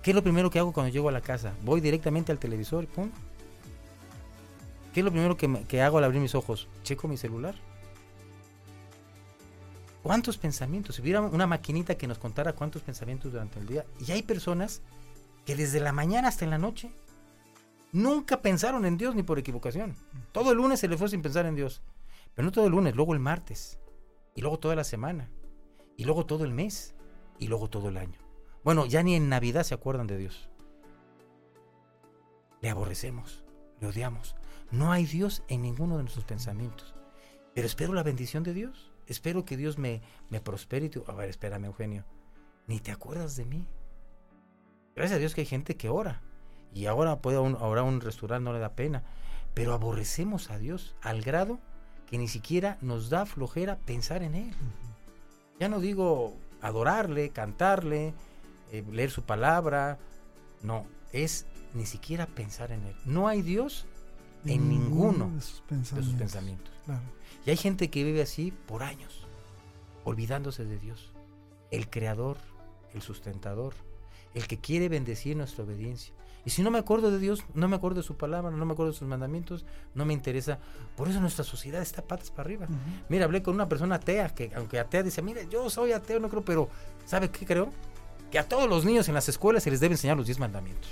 [0.02, 1.54] ¿qué es lo primero que hago cuando llego a la casa?
[1.62, 2.88] ¿Voy directamente al televisor?
[2.88, 3.10] ¿Pum?
[4.92, 6.66] ¿Qué es lo primero que, que hago al abrir mis ojos?
[6.82, 7.54] ¿Checo mi celular?
[10.02, 10.96] ¿Cuántos pensamientos?
[10.96, 13.84] Si hubiera una maquinita que nos contara cuántos pensamientos durante el día.
[14.04, 14.82] Y hay personas
[15.46, 16.90] que desde la mañana hasta en la noche
[17.94, 19.96] nunca pensaron en Dios ni por equivocación.
[20.32, 21.80] Todo el lunes se le fue sin pensar en Dios.
[22.34, 23.78] Pero no todo el lunes, luego el martes.
[24.34, 25.30] Y luego toda la semana.
[25.96, 26.94] Y luego todo el mes.
[27.38, 28.18] Y luego todo el año.
[28.64, 30.50] Bueno, ya ni en Navidad se acuerdan de Dios.
[32.60, 33.44] le aborrecemos,
[33.80, 34.36] le odiamos.
[34.70, 36.94] No hay Dios en ninguno de nuestros pensamientos.
[37.54, 38.92] Pero espero la bendición de Dios.
[39.06, 40.90] Espero que Dios me, me prospere.
[40.92, 42.04] Y a ver, espérame, Eugenio.
[42.66, 43.68] Ni te acuerdas de mí.
[44.96, 46.22] Gracias a Dios que hay gente que ora.
[46.74, 49.04] Y ahora puede un, ahora un restaurante no le da pena.
[49.54, 51.60] Pero aborrecemos a Dios al grado
[52.06, 54.54] que ni siquiera nos da flojera pensar en Él.
[55.60, 58.14] Ya no digo adorarle, cantarle,
[58.72, 59.98] eh, leer su palabra.
[60.62, 62.96] No, es ni siquiera pensar en Él.
[63.04, 63.86] No hay Dios
[64.44, 66.18] en ninguno de sus pensamientos.
[66.18, 66.74] pensamientos.
[67.46, 69.26] Y hay gente que vive así por años,
[70.04, 71.12] olvidándose de Dios,
[71.70, 72.36] el creador,
[72.92, 73.74] el sustentador,
[74.34, 76.14] el que quiere bendecir nuestra obediencia.
[76.44, 78.72] Y si no me acuerdo de Dios, no me acuerdo de su palabra, no me
[78.72, 80.58] acuerdo de sus mandamientos, no me interesa.
[80.96, 82.66] Por eso nuestra sociedad está patas para arriba.
[83.08, 86.28] Mira, hablé con una persona atea, que aunque atea dice, mire, yo soy ateo, no
[86.28, 86.68] creo, pero
[87.06, 87.70] ¿sabe qué creo?
[88.30, 90.90] Que a todos los niños en las escuelas se les debe enseñar los diez mandamientos.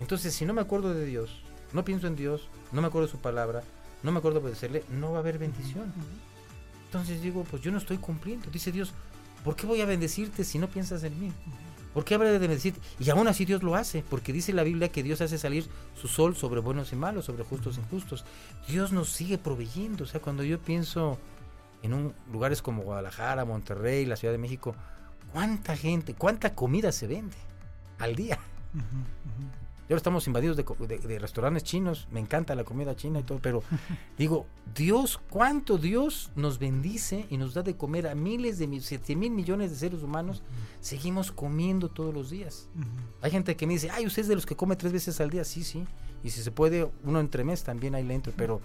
[0.00, 3.12] Entonces, si no me acuerdo de Dios, no pienso en Dios, no me acuerdo de
[3.12, 3.62] su palabra,
[4.02, 5.92] no me acuerdo de obedecerle, no va a haber bendición.
[6.86, 8.50] Entonces digo, pues yo no estoy cumpliendo.
[8.50, 8.92] Dice Dios,
[9.44, 11.32] ¿por qué voy a bendecirte si no piensas en mí?
[11.94, 12.80] ¿Por qué habré de bendecirte?
[12.98, 15.66] Y aún así Dios lo hace, porque dice la Biblia que Dios hace salir
[16.00, 18.24] su sol sobre buenos y malos, sobre justos e injustos.
[18.68, 20.04] Dios nos sigue proveyendo.
[20.04, 21.18] O sea, cuando yo pienso
[21.82, 24.74] en un, lugares como Guadalajara, Monterrey, la Ciudad de México,
[25.32, 27.36] ¿cuánta gente, cuánta comida se vende
[27.98, 28.38] al día?
[29.92, 33.62] Ahora estamos invadidos de, restaurantes chinos, me encanta la comida china y todo, pero
[34.18, 39.16] digo, Dios, cuánto Dios nos bendice y nos da de comer a miles de, siete
[39.16, 40.42] mil millones de seres humanos,
[40.80, 42.68] seguimos comiendo todos los días.
[43.20, 45.30] Hay gente que me dice, ay, usted es de los que come tres veces al
[45.30, 45.84] día, sí, sí,
[46.22, 48.60] y si se puede, uno entre mes también ahí le entro, pero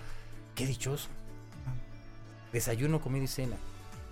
[0.53, 1.09] qué dichoso.
[2.51, 3.57] Desayuno, comida y cena.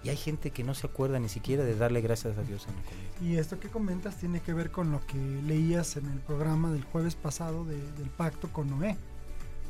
[0.03, 3.25] Y hay gente que no se acuerda ni siquiera de darle gracias a Dios la.
[3.25, 6.83] Y esto que comentas tiene que ver con lo que leías en el programa del
[6.83, 8.97] jueves pasado del pacto con Noé.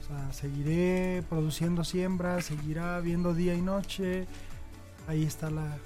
[0.02, 4.26] O sea, seguiré produciendo siembras, seguirá viendo día y noche.
[5.08, 5.78] Ahí está la,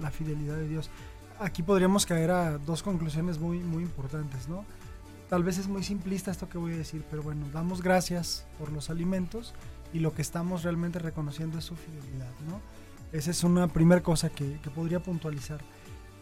[0.00, 0.90] la, fidelidad de Dios.
[1.38, 4.64] Aquí podríamos caer a dos conclusiones muy, muy importantes, ¿no?
[5.28, 8.72] Tal vez es muy simplista esto que voy a decir, pero bueno, damos gracias por
[8.72, 9.54] los alimentos
[9.92, 12.60] y lo que estamos realmente reconociendo es su fidelidad, ¿no?
[13.12, 15.60] Esa es una primera cosa que, podría puntualizar.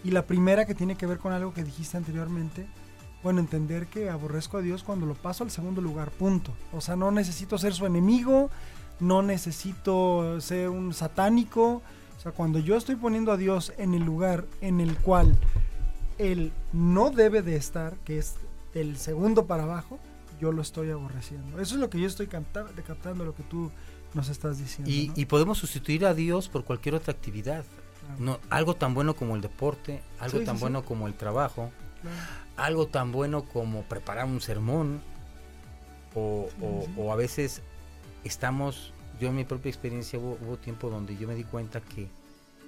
[0.03, 2.67] Y la primera que tiene que ver con algo que dijiste anteriormente,
[3.23, 6.53] bueno, entender que aborrezco a Dios cuando lo paso al segundo lugar, punto.
[6.73, 8.51] O sea, no necesito ser su enemigo,
[8.99, 11.83] no necesito ser un satánico.
[12.17, 15.37] O sea, cuando yo estoy poniendo a Dios en el lugar en el cual
[16.19, 18.37] Él no debe de estar, que es
[18.75, 19.99] del segundo para abajo,
[20.41, 21.61] yo lo estoy aborreciendo.
[21.61, 23.71] Eso es lo que yo estoy captando, captando lo que tú
[24.15, 24.91] nos estás diciendo.
[24.91, 27.65] Y, podemos sustituir a Dios por cualquier otra actividad.
[28.19, 31.71] No, algo tan bueno como el deporte, algo tan bueno como el trabajo,
[32.57, 35.01] algo tan bueno como preparar un sermón,
[36.15, 36.49] o,
[37.13, 37.63] a veces
[38.25, 42.09] estamos, yo en mi propia experiencia hubo, tiempo donde yo me di cuenta que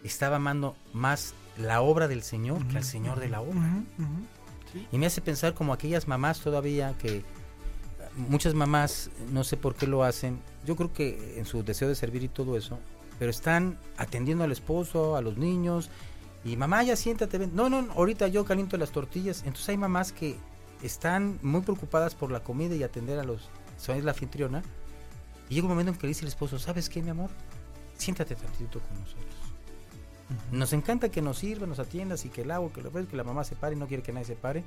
[0.05, 3.83] estaba amando más la obra del Señor que al Señor de la obra.
[4.91, 7.25] Y me hace pensar como aquellas mamás todavía que
[8.17, 11.95] muchas mamás, no sé por qué lo hacen, yo creo que en su deseo de
[11.95, 12.79] servir y todo eso,
[13.19, 15.91] pero están atendiendo al esposo, a los niños,
[16.45, 17.55] y mamá, ya siéntate, ven.
[17.55, 19.41] No, no, ahorita yo caliento las tortillas.
[19.41, 20.37] Entonces hay mamás que
[20.83, 23.49] están muy preocupadas por la comida y atender a los,
[23.79, 24.63] son la anfitriona.
[25.49, 27.31] Y llega un momento en que le dice el esposo, ¿sabes qué, mi amor?
[27.97, 29.27] Siéntate tantito con nosotros.
[30.51, 33.23] Nos encanta que nos sirva, nos atiendas y que el agua, que, lo, que la
[33.25, 34.65] mamá se pare y no quiere que nadie se pare.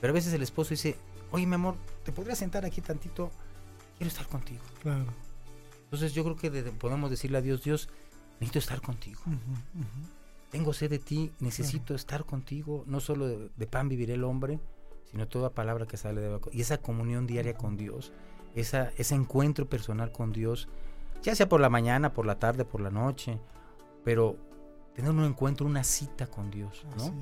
[0.00, 0.96] Pero a veces el esposo dice,
[1.30, 3.30] oye mi amor, ¿te podrías sentar aquí tantito?
[3.96, 4.62] Quiero estar contigo.
[4.82, 5.06] Claro.
[5.84, 7.88] Entonces yo creo que podemos decirle a Dios, Dios,
[8.40, 9.20] necesito estar contigo.
[10.50, 14.60] Tengo sed de ti, necesito estar contigo, no solo de, pan vivirá el hombre,
[15.10, 16.40] sino toda palabra que sale de.
[16.52, 18.12] Y esa comunión diaria con Dios,
[18.54, 20.68] esa, ese encuentro personal con Dios,
[21.22, 23.38] ya sea por la mañana, por la tarde, por la noche,
[24.04, 24.36] pero
[24.94, 27.14] tener un encuentro, una cita con Dios, ¿no?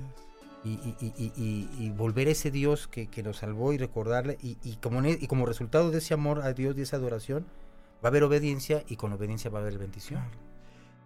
[0.67, 5.91] Y, volver a ese Dios que, nos salvó y recordarle y, como, y como resultado
[5.91, 7.47] de ese amor a Dios y esa adoración
[8.05, 10.21] va a haber obediencia y con obediencia va a haber bendición.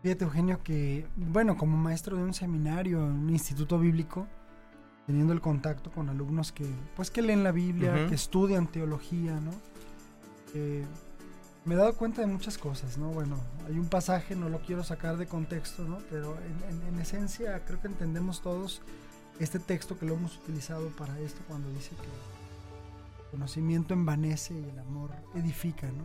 [0.03, 4.27] Fíjate Eugenio que, bueno, como maestro de un seminario, en un instituto bíblico,
[5.07, 6.65] teniendo el contacto con alumnos que,
[6.97, 9.51] pues que leen la Biblia, que estudian teología, ¿no?
[10.55, 10.85] Eh,
[11.67, 13.09] me he dado cuenta de muchas cosas, ¿no?
[13.11, 15.99] Bueno, hay un pasaje, no lo quiero sacar de contexto, ¿no?
[16.09, 16.39] Pero
[16.89, 18.81] en esencia creo que entendemos todos
[19.41, 24.69] este texto que lo hemos utilizado para esto cuando dice que el conocimiento envanece y
[24.69, 26.05] el amor edifica, ¿no?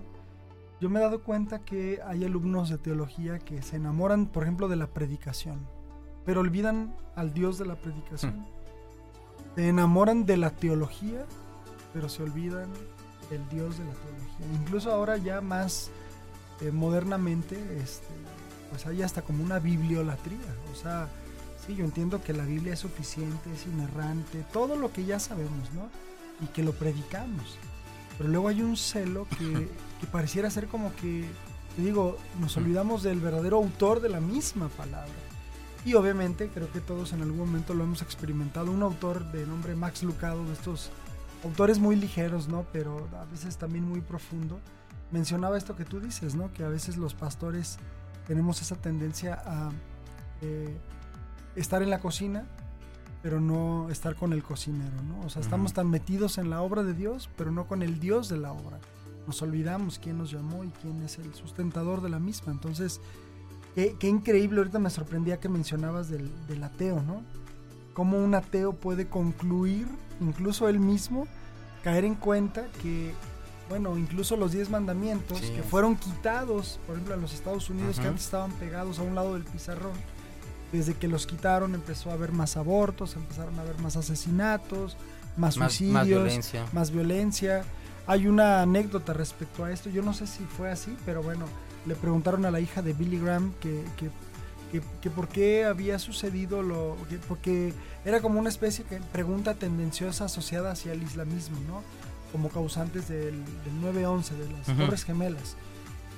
[0.81, 4.67] Yo me he dado cuenta que hay alumnos de teología que se enamoran, por ejemplo,
[4.67, 5.59] de la predicación,
[6.25, 8.39] pero olvidan al Dios de la predicación.
[8.39, 8.45] Hmm.
[9.55, 11.25] Se enamoran de la teología,
[11.93, 12.69] pero se olvidan
[13.29, 14.61] del Dios de la teología.
[14.61, 15.91] Incluso ahora ya más
[16.61, 18.13] eh, modernamente, este,
[18.69, 20.55] pues hay hasta como una bibliolatría.
[20.73, 21.09] O sea,
[21.65, 25.71] sí, yo entiendo que la Biblia es suficiente, es inerrante, todo lo que ya sabemos,
[25.73, 25.89] ¿no?
[26.41, 27.57] Y que lo predicamos.
[28.17, 31.25] Pero luego hay un celo que, que pareciera ser como que,
[31.75, 35.13] te digo, nos olvidamos del verdadero autor de la misma palabra.
[35.85, 38.71] Y obviamente creo que todos en algún momento lo hemos experimentado.
[38.71, 40.89] Un autor de nombre Max Lucado, de estos
[41.43, 42.65] autores muy ligeros, ¿no?
[42.73, 44.59] Pero a veces también muy profundo.
[45.11, 46.51] Mencionaba esto que tú dices, ¿no?
[46.53, 47.77] Que a veces los pastores
[48.27, 49.69] tenemos esa tendencia a
[50.41, 50.75] eh,
[51.55, 52.45] estar en la cocina,
[53.23, 55.25] pero no estar con el cocinero, ¿no?
[55.25, 58.29] O sea, estamos tan metidos en la obra de Dios, pero no con el Dios
[58.29, 58.79] de la obra.
[59.25, 62.51] Nos olvidamos quién nos llamó y quién es el sustentador de la misma.
[62.51, 63.01] Entonces,
[63.73, 67.23] qué, qué increíble, ahorita me sorprendía que mencionabas del, del ateo, ¿no?
[67.95, 69.87] Cómo un ateo puede concluir,
[70.21, 71.27] incluso él mismo,
[71.83, 73.13] caer en cuenta que
[73.67, 75.51] bueno, incluso los 10 mandamientos Sí.
[75.53, 79.15] que fueron quitados, por ejemplo, en los Estados Unidos, que antes estaban pegados a un
[79.15, 79.93] lado del pizarrón.
[80.71, 84.97] Desde que los quitaron empezó a haber más abortos, empezaron a haber más asesinatos,
[85.37, 86.65] más, Más, suicidios, más violencia.
[86.73, 87.63] más violencia.
[88.07, 91.45] Hay una anécdota respecto a esto, yo no sé si fue así, pero bueno,
[91.85, 94.09] le preguntaron a la hija de Billy Graham que, que,
[94.71, 96.97] que- que por qué había sucedido lo...
[97.09, 97.73] que- porque
[98.03, 101.81] era como una especie de pregunta tendenciosa asociada hacia el islamismo, ¿no?
[102.31, 104.77] Como causantes del, del 9-11, de las Ujú.
[104.85, 105.55] Torres Gemelas.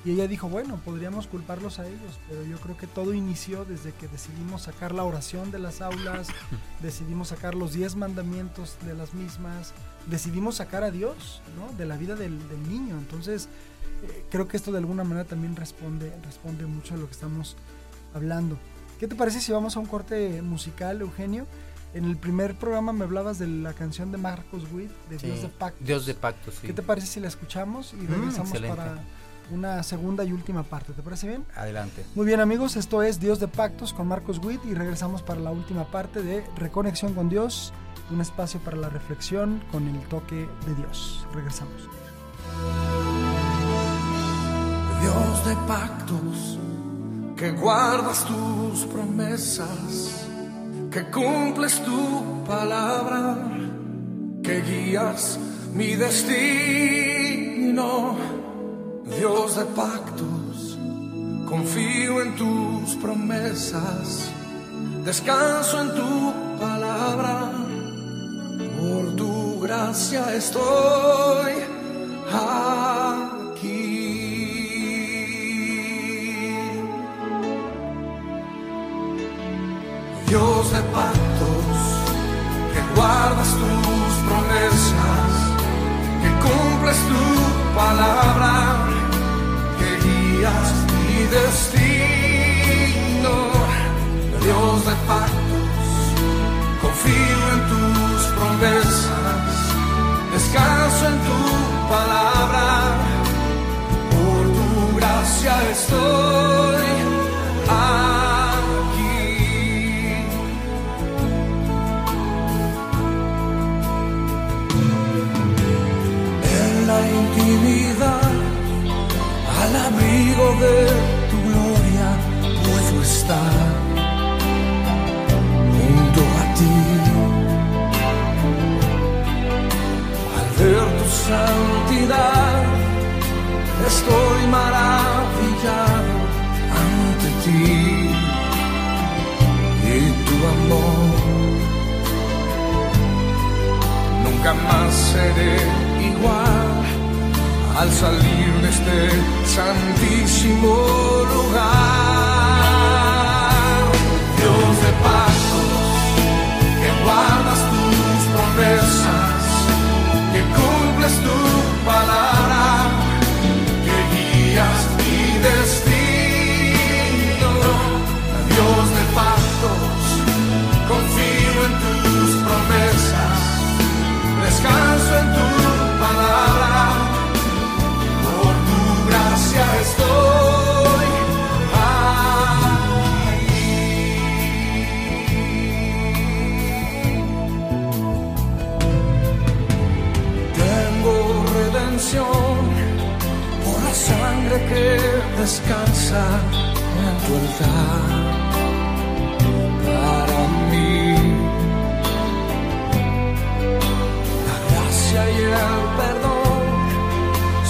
[0.05, 3.91] Y ella dijo, bueno, podríamos culparlos a ellos, pero yo creo que todo inició desde
[3.93, 6.27] que decidimos sacar la oración de las aulas,
[6.81, 9.73] decidimos sacar los 10 mandamientos de las mismas,
[10.05, 11.75] decidimos sacar a Dios, ¿no?
[11.77, 12.97] De la vida del, del niño.
[12.97, 13.49] Entonces,
[14.03, 17.57] eh, creo que esto de alguna manera también responde, responde mucho a lo que estamos
[18.13, 18.57] hablando.
[18.99, 21.45] ¿Qué te parece si vamos a un corte musical, Eugenio?
[21.93, 25.41] En el primer programa me hablabas de la canción de Marcos Witt, de Sí, Dios
[25.41, 25.83] de Pacto.
[25.83, 26.67] Dios de pacto, sí.
[26.67, 28.75] ¿Qué te parece si la escuchamos y Mm, regresamos excelente.
[28.77, 29.01] para
[29.51, 30.93] una segunda y última parte?
[30.93, 31.45] ¿Te parece bien?
[31.55, 32.05] Adelante.
[32.15, 35.51] Muy bien amigos, esto es Dios de Pactos con Marcos Witt y regresamos para la
[35.51, 37.73] última parte de Reconexión con Dios,
[38.12, 41.25] un espacio para la reflexión con el toque de Dios.
[41.33, 41.89] Regresamos.
[45.01, 46.60] Dios de pactos,
[47.38, 50.27] que guardas tus promesas,
[50.91, 53.38] que cumples tu palabra,
[54.43, 55.39] que guías
[55.73, 57.07] mi destino.
[59.15, 60.78] Dios de pactos,
[61.48, 64.30] confío en tus promesas,
[65.06, 67.52] descanso en tu palabra,
[68.78, 71.54] por tu gracia estoy
[72.32, 72.98] aquí.
[80.28, 81.78] Dios de pactos,
[82.74, 85.32] que guardas tus promesas,
[86.22, 87.57] que cumples tu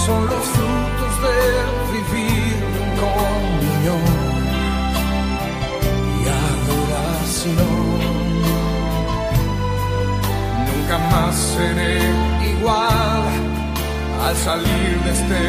[0.08, 1.38] son los frutos de
[1.94, 4.04] vivir en comunión
[6.18, 7.82] y adoración.
[10.66, 11.96] Nunca más seré
[12.52, 13.24] igual
[14.24, 15.42] al salir de este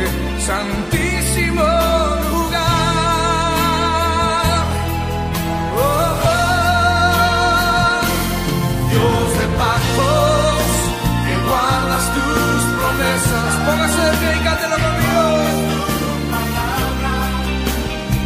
[0.49, 1.98] santísimo
[14.59, 15.23] cántelo conmigo.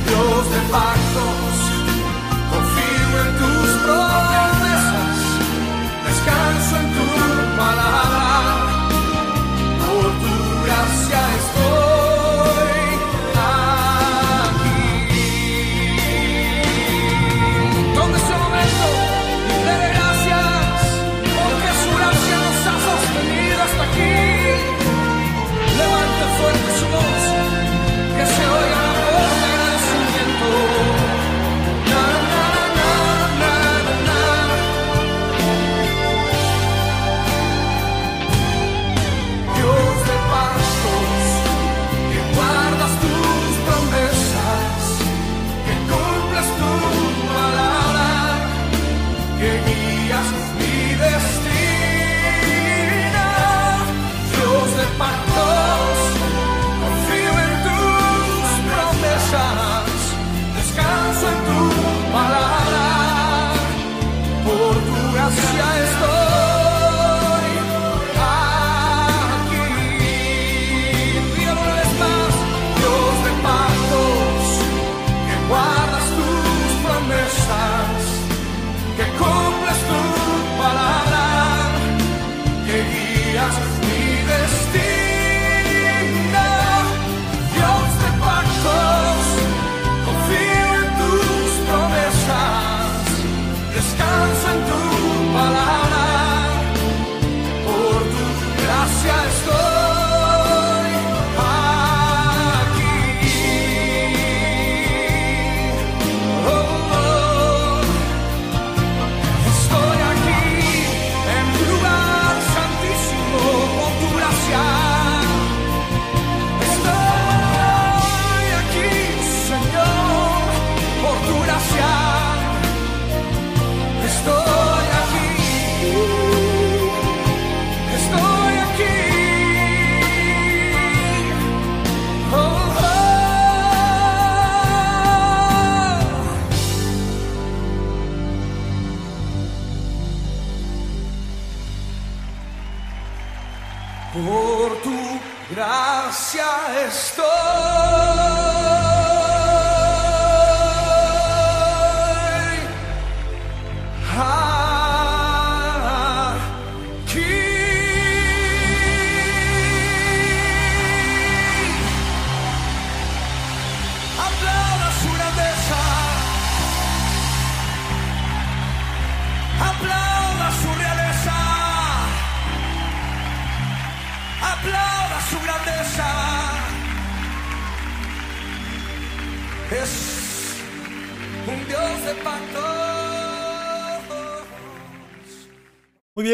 [0.07, 1.57] Dios de pactos,
[2.51, 4.32] confío en tus promesas.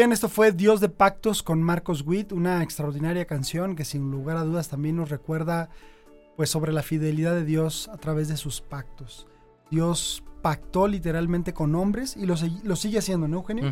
[0.09, 4.37] Bien, esto fue Dios de Pactos con Marcos Witt, una extraordinaria canción que sin lugar
[4.37, 5.69] a dudas también nos recuerda
[6.35, 9.27] pues sobre la fidelidad de Dios a través de sus pactos.
[9.69, 13.71] Dios pactó literalmente con hombres y lo, lo sigue haciendo, ¿no, Eugenio?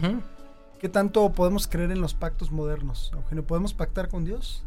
[0.79, 3.11] ¿Qué tanto podemos creer en los pactos modernos?
[3.15, 4.63] Eugenio, ¿podemos pactar con Dios?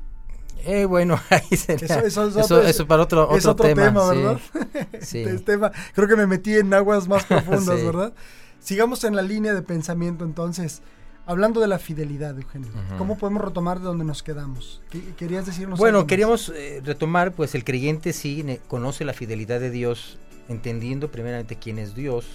[0.65, 1.87] Eh, bueno, ahí sería.
[2.01, 4.09] Eso- eso es otro- eso para otro, otro, es otro tema.
[4.09, 4.41] ¿verdad?
[5.03, 5.19] Sí.
[5.21, 7.87] Este tema, creo que me metí en aguas más profundas, Sí.
[7.87, 8.13] ¿verdad?
[8.59, 10.83] Sigamos en la línea de pensamiento entonces.
[11.31, 12.69] Hablando de la fidelidad, Eugenio.
[12.99, 14.83] ¿cómo podemos retomar de donde nos quedamos?
[14.91, 19.71] ¿Qué- ¿Querías decirnos Bueno, queríamos eh, retomar, pues el creyente sí conoce la fidelidad de
[19.71, 20.19] Dios,
[20.49, 22.27] entendiendo primeramente quién es Dios.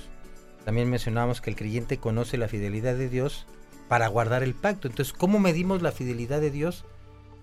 [0.63, 3.45] También mencionamos que el creyente conoce la fidelidad de Dios
[3.89, 4.87] para guardar el pacto.
[4.87, 6.85] Entonces, ¿cómo medimos la fidelidad de Dios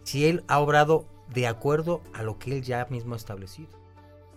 [0.04, 3.68] si Él ha obrado de acuerdo a lo que Él ya mismo ha establecido?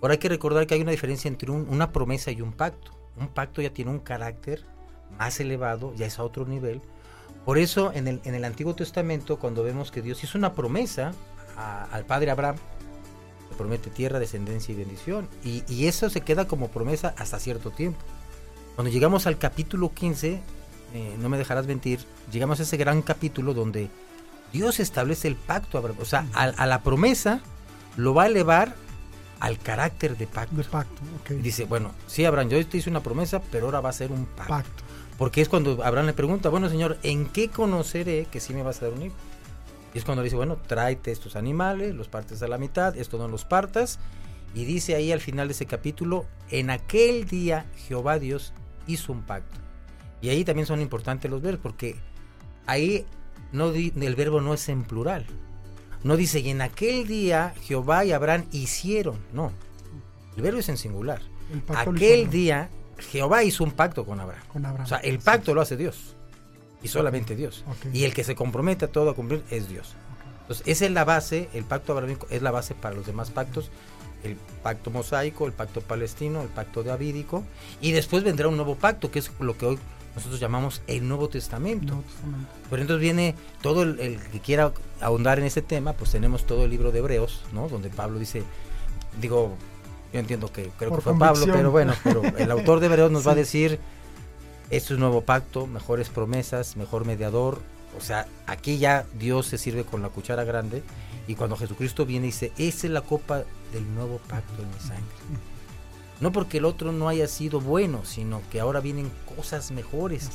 [0.02, 2.92] Ahora hay que recordar que hay una diferencia entre un- una promesa y un pacto.
[3.18, 4.66] Un pacto ya tiene un carácter
[5.18, 6.82] más elevado, ya es a otro nivel.
[7.46, 11.14] Por eso en el, en el Antiguo Testamento, cuando vemos que Dios hizo una promesa
[11.56, 12.56] a- al padre Abraham,
[13.52, 17.70] le promete tierra, descendencia y bendición, y, y eso se queda como promesa hasta cierto
[17.72, 18.00] tiempo.
[18.76, 20.42] Cuando llegamos al capítulo 15,
[20.94, 22.00] eh, no me dejarás mentir,
[22.32, 23.90] llegamos a ese gran capítulo donde
[24.52, 25.98] Dios establece el pacto, Abraham.
[26.02, 27.42] o sea, a, a la promesa
[27.96, 28.74] lo va a elevar
[29.40, 30.56] al carácter de pacto.
[30.56, 30.64] De
[31.42, 34.26] Dice, bueno, sí, Abraham, yo te hice una promesa, pero ahora va a ser un
[34.26, 34.50] pacto.
[34.54, 34.84] Pacto.
[35.18, 38.82] Porque es cuando Abraham le pregunta, bueno, señor, ¿en qué conoceré que sí me vas
[38.82, 39.16] a dar un hijo?
[39.94, 43.18] Y es cuando le dice, bueno, tráete estos animales, los partes a la mitad, esto
[43.18, 43.98] no los partas.
[44.54, 48.52] Y dice ahí al final de ese capítulo, en aquel día Jehová Dios
[48.88, 49.58] hizo un pacto.
[50.22, 51.96] Y ahí también son importantes los verbos, porque
[52.66, 53.06] ahí
[53.54, 55.26] no di- el verbo no es en plural.
[56.04, 59.18] No dice, y en aquel día Jehová y Abraham hicieron.
[59.34, 59.52] No,
[60.36, 61.22] el verbo es en singular.
[61.96, 64.44] Aquel día Jehová hizo un pacto con Abraham.
[64.52, 64.86] Con Abraham.
[64.86, 65.26] O sea, el Sí.
[65.26, 66.16] pacto lo hace Dios.
[66.82, 67.64] Y solamente Dios.
[67.94, 69.96] Y el que se compromete a todo a cumplir es Dios.
[70.42, 73.72] Entonces, esa es la base, el pacto abrahámico es la base para los demás pactos.
[74.24, 77.44] El pacto mosaico, el pacto palestino, el pacto davídico.
[77.82, 79.80] Y después vendrá un nuevo pacto, que es lo que hoy
[80.16, 81.88] nosotros llamamos el Nuevo Testamento.
[81.96, 82.50] Nuevo Testamento.
[82.70, 84.72] Pero entonces viene todo el, el que quiera
[85.02, 87.68] ahondar en ese tema, pues tenemos todo el libro de Hebreos, ¿no?
[87.68, 88.44] Donde Pablo dice,
[89.20, 89.56] digo,
[90.16, 93.12] yo entiendo que creo Por que fue Pablo, pero bueno, pero el autor de Hebreos
[93.12, 93.80] nos va a decir,
[94.70, 97.60] esto es nuevo pacto, mejores promesas, mejor mediador.
[97.98, 100.84] O sea, aquí ya Dios se sirve con la cuchara grande
[101.28, 103.44] y cuando Jesucristo viene dice, esa es la copa
[103.74, 105.04] del nuevo pacto en mi sangre.
[106.22, 110.30] No porque el otro no haya sido bueno, sino que ahora vienen cosas mejores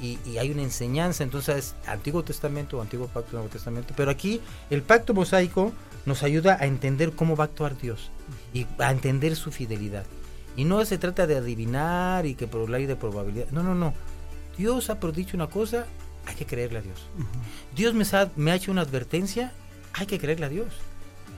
[0.00, 4.82] y, y hay una enseñanza, entonces Antiguo Testamento, Antiguo Pacto, Nuevo Testamento, pero aquí el
[4.82, 5.72] pacto mosaico
[6.06, 8.12] nos ayuda a entender cómo va a actuar Dios
[8.54, 10.06] y a entender su fidelidad.
[10.56, 13.92] Y no se trata de adivinar y que por ley de probabilidad, no, no, no.
[14.56, 15.84] Dios ha predicho una cosa,
[16.26, 17.08] hay que creerle a Dios.
[17.18, 17.26] Ujú.
[17.74, 19.52] Dios me ha, me ha hecho una advertencia,
[19.92, 20.72] hay que creerle a Dios.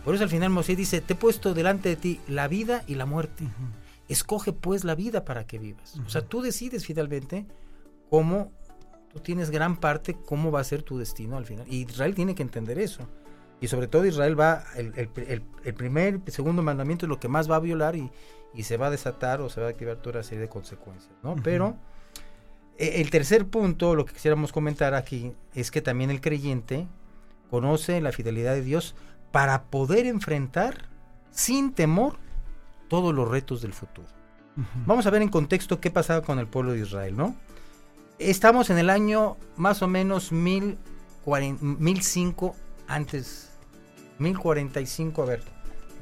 [0.04, 2.94] Por eso al final Moisés dice, te he puesto delante de ti la vida y
[2.94, 3.44] la muerte.
[3.44, 3.52] Ujú.
[4.08, 5.96] Escoge pues la vida para que vivas.
[6.06, 7.46] O sea, tú decides finalmente
[8.08, 8.52] cómo,
[9.12, 11.66] tú tienes gran parte cómo va a ser tu destino al final.
[11.68, 13.08] Y Israel tiene que entender eso.
[13.60, 17.28] Y sobre todo Israel va, el, el- el- el primer, segundo mandamiento es lo que
[17.28, 18.10] más va a violar y,
[18.54, 21.12] y se va a desatar o se va a activar toda una serie de consecuencias,
[21.22, 21.36] ¿no?
[21.42, 21.76] Pero
[22.78, 26.86] eh, el tercer punto, lo que quisiéramos comentar aquí, es que también el creyente
[27.50, 28.94] conoce la fidelidad de Dios
[29.32, 30.88] para poder enfrentar
[31.30, 32.16] sin temor
[32.88, 34.08] todos los retos del futuro.
[34.86, 37.36] Vamos a ver en contexto qué pasaba con el pueblo de Israel, ¿no?
[38.18, 42.54] Estamos en el año más o menos 1040 1005
[42.88, 43.45] antes,
[44.18, 45.42] 1045, a ver,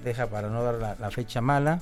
[0.04, 1.80] deja para no dar la, fecha mala.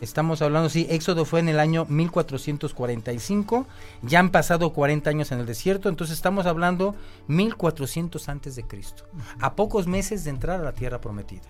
[0.00, 3.66] Estamos hablando, sí, Éxodo fue en el año 1445,
[4.00, 6.94] ya han pasado 40 años en el desierto, entonces estamos hablando
[7.26, 9.04] 1400 antes de Cristo,
[9.40, 11.42] a pocos meses de entrar a la tierra prometida.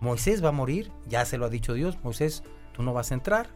[0.00, 2.42] Moisés va a morir, ya se lo ha dicho Dios, Moisés,
[2.72, 3.48] tú no vas a entrar,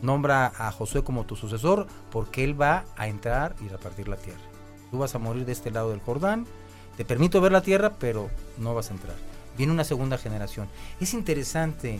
[0.00, 4.40] nombra a Josué como tu sucesor porque él va a entrar y repartir la tierra.
[4.90, 6.46] Tú vas a morir de este lado del Jordán,
[6.96, 9.16] te permito ver la tierra, pero no vas a entrar.
[9.56, 10.68] Viene una segunda generación.
[11.00, 11.94] Es interesante,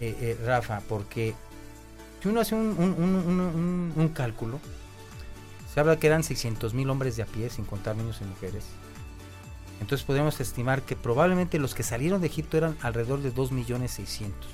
[0.00, 1.34] eh, eh, Rafa, porque
[2.22, 4.58] si uno hace un, un- un- un- un- un cálculo,
[5.72, 8.64] se habla que eran 600 mil hombres de a pie, sin contar niños y mujeres.
[9.80, 13.90] Entonces podemos estimar que probablemente los que salieron de Egipto eran alrededor de 2 millones
[13.92, 14.48] 600.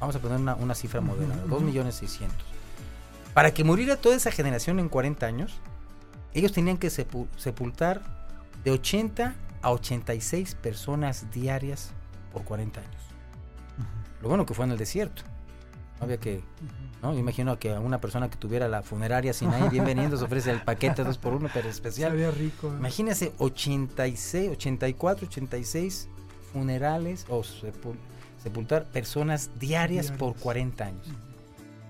[0.00, 1.54] Vamos a poner una, una cifra moderada, ujú.
[1.54, 2.36] 2 millones 600.
[3.34, 5.54] Para que muriera toda esa generación en 40 años,
[6.34, 8.02] ellos tenían que sepu- sepultar
[8.64, 11.90] de 80 a 86 personas diarias
[12.32, 13.02] por 40 años.
[14.20, 15.22] Lo bueno que fue en el desierto.
[15.98, 16.42] No había que.
[17.02, 17.12] ¿no?
[17.12, 20.62] Yo imagino que a una persona que tuviera la funeraria sin ahí, bienvenidos, ofrece el
[20.62, 22.12] paquete 2 por 1 pero especial.
[22.12, 22.68] Sería rico.
[22.68, 22.76] ¿eh?
[22.78, 26.08] Imagínense 86, 84, 86
[26.52, 27.96] funerales o sepul-
[28.42, 30.42] sepultar personas diarias, por Diarias.
[30.42, 31.06] 40 años.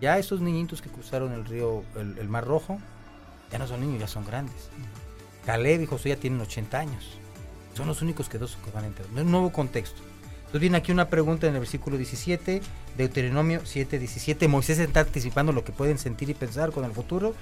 [0.00, 2.78] Ya esos niñitos que cruzaron el río, el, el Mar Rojo,
[3.50, 4.68] ya no son niños, ya son grandes.
[5.46, 7.18] Caleb y Josué ya tienen 80 años.
[7.74, 9.08] Son los únicos que dos que van a entrar.
[9.14, 10.00] Un nuevo contexto.
[10.38, 12.60] Entonces viene aquí una pregunta en el versículo 17,
[12.98, 14.48] Deuteronomio 7, 17.
[14.48, 17.34] Moisés está anticipando lo que pueden sentir y pensar con el futuro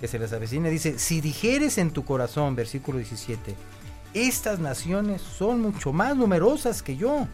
[0.00, 0.68] que se les avecina.
[0.68, 3.54] Dice, si dijeres en tu corazón, versículo 17,
[4.14, 7.28] estas naciones son mucho más numerosas que yo,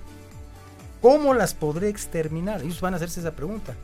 [1.00, 2.62] ¿cómo las podré exterminar?
[2.62, 3.74] Ellos van a hacerse esa pregunta.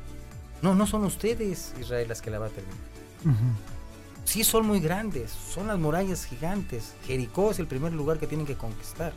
[0.61, 2.78] No, no son ustedes, Israel, las que la va a terminar.
[3.24, 3.80] Ujú.
[4.31, 6.95] Sí son muy grandes, son las murallas gigantes.
[7.05, 9.12] Jericó es el primer lugar que tienen que conquistar.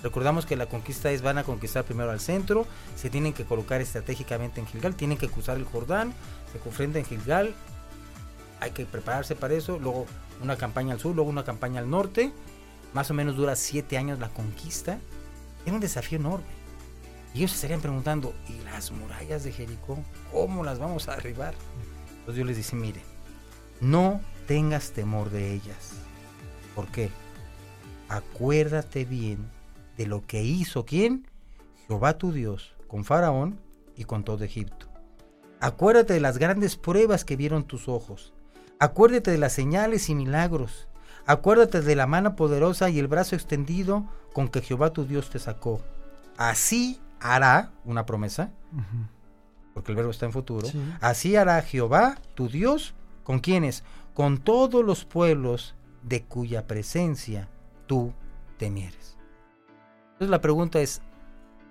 [0.00, 2.64] Recordamos que la conquista es, van a conquistar primero al centro,
[2.94, 6.14] se tienen que colocar estratégicamente en Gilgal, tienen que cruzar el Jordán,
[6.52, 7.52] se confronta en Gilgal,
[8.60, 10.06] hay que prepararse para eso, luego
[10.40, 12.32] una campaña al sur, luego una campaña al norte,
[12.94, 15.00] más o menos dura siete años la conquista,
[15.66, 16.46] era un desafío enorme.
[17.34, 19.98] Y ellos se estarían preguntando, ¿y las murallas de Jericó?
[20.30, 21.56] ¿Cómo las vamos a derribar?
[22.20, 23.02] Entonces Dios les dice, mire,
[23.80, 25.92] no tengas temor de ellas.
[26.74, 27.10] ¿Por qué?
[28.08, 29.48] Acuérdate bien
[29.96, 31.26] de lo que hizo quién?
[31.86, 33.60] Jehová tu Dios con Faraón
[33.96, 34.86] y con todo Egipto.
[35.60, 38.32] Acuérdate de las grandes pruebas que vieron tus ojos.
[38.78, 40.86] Acuérdate de las señales y milagros.
[41.26, 45.38] Acuérdate de la mano poderosa y el brazo extendido con que Jehová tu Dios te
[45.38, 45.80] sacó.
[46.36, 48.50] Así hará, una promesa,
[49.74, 50.80] porque el verbo está en futuro, Sí.
[51.00, 52.94] así hará Jehová tu Dios
[53.28, 57.50] con quienes, con todos los pueblos de cuya presencia
[57.86, 58.14] tú
[58.56, 59.18] temieres.
[60.12, 61.02] Entonces la pregunta es,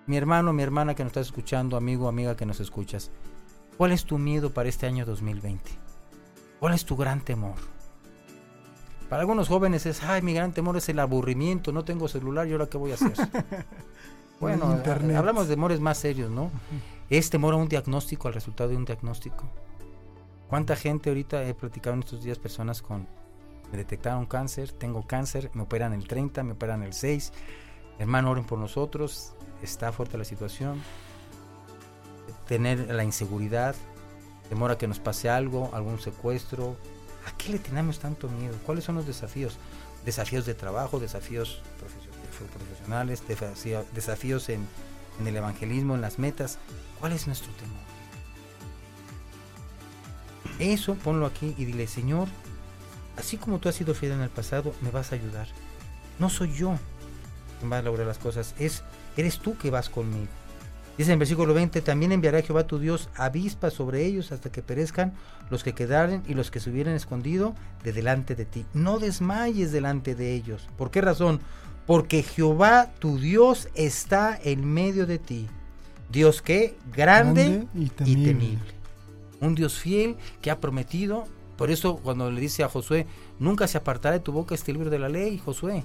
[0.05, 3.09] mi hermano, mi hermana que nos estás escuchando, amigo, amiga que nos escuchas,
[3.75, 5.71] ¿cuál es tu miedo para este año 2020?
[6.59, 7.55] ¿Cuál es tu gran temor?
[9.09, 12.51] Para algunos jóvenes es, ay, mi gran temor es el aburrimiento, no tengo celular, ¿y
[12.51, 13.13] ahora qué voy a hacer?
[14.39, 15.15] bueno, Internet.
[15.15, 16.51] ha- hablamos de temores más serios, ¿no?
[17.09, 19.49] ¿Es temor a un diagnóstico, al resultado de un diagnóstico?
[20.49, 23.07] ¿Cuánta gente ahorita he platicado en estos días, personas con,
[23.71, 27.33] me detectaron cáncer, tengo cáncer, me operan el 30, me operan el 6,
[27.99, 30.81] hermano, oren por nosotros, está fuerte la situación,
[32.47, 33.75] tener la inseguridad,
[34.47, 36.77] temor a que nos pase algo, algún secuestro,
[37.27, 38.55] ¿a qué le tenemos tanto miedo?
[38.65, 39.57] ¿Cuáles son los desafíos?
[40.05, 42.11] Desafíos de trabajo, desafíos profesio-
[42.55, 44.65] profesionales, desafío- desafíos en,
[45.19, 46.57] en el evangelismo, en las metas.
[47.01, 47.86] ¿Cuál es nuestro temor?
[50.59, 52.27] Eso ponlo aquí y dile, Señor,
[53.17, 55.47] así como tú has sido fiel en el pasado, me vas a ayudar.
[56.19, 56.77] No soy yo
[57.59, 58.83] quien va a lograr las cosas, es
[59.15, 60.27] eres tú que vas conmigo.
[60.97, 65.13] Dice en versículo 20, también enviará Jehová tu Dios avispas sobre ellos hasta que perezcan
[65.51, 67.53] los que quedaren y los que se hubieran escondido
[67.83, 68.65] de delante de ti.
[68.73, 70.67] No desmayes delante de ellos.
[70.75, 71.39] ¿Por qué razón?
[71.85, 75.47] Porque Jehová tu Dios está en medio de ti.
[76.09, 78.33] Dios que grande, y y temible.
[78.33, 78.76] temible.
[79.41, 81.25] Un Dios fiel que ha prometido.
[81.57, 83.07] Por eso cuando le dice a Josué,
[83.39, 85.83] nunca se apartará de tu boca este libro de la ley, Josué.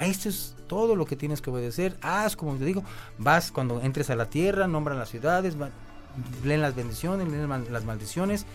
[0.00, 1.96] Esto es todo lo que tienes que obedecer.
[2.02, 2.82] Haz, como te digo,
[3.18, 5.54] vas cuando entres a la tierra, nombran las ciudades,
[6.42, 8.46] leen las bendiciones, leen las maldiciones.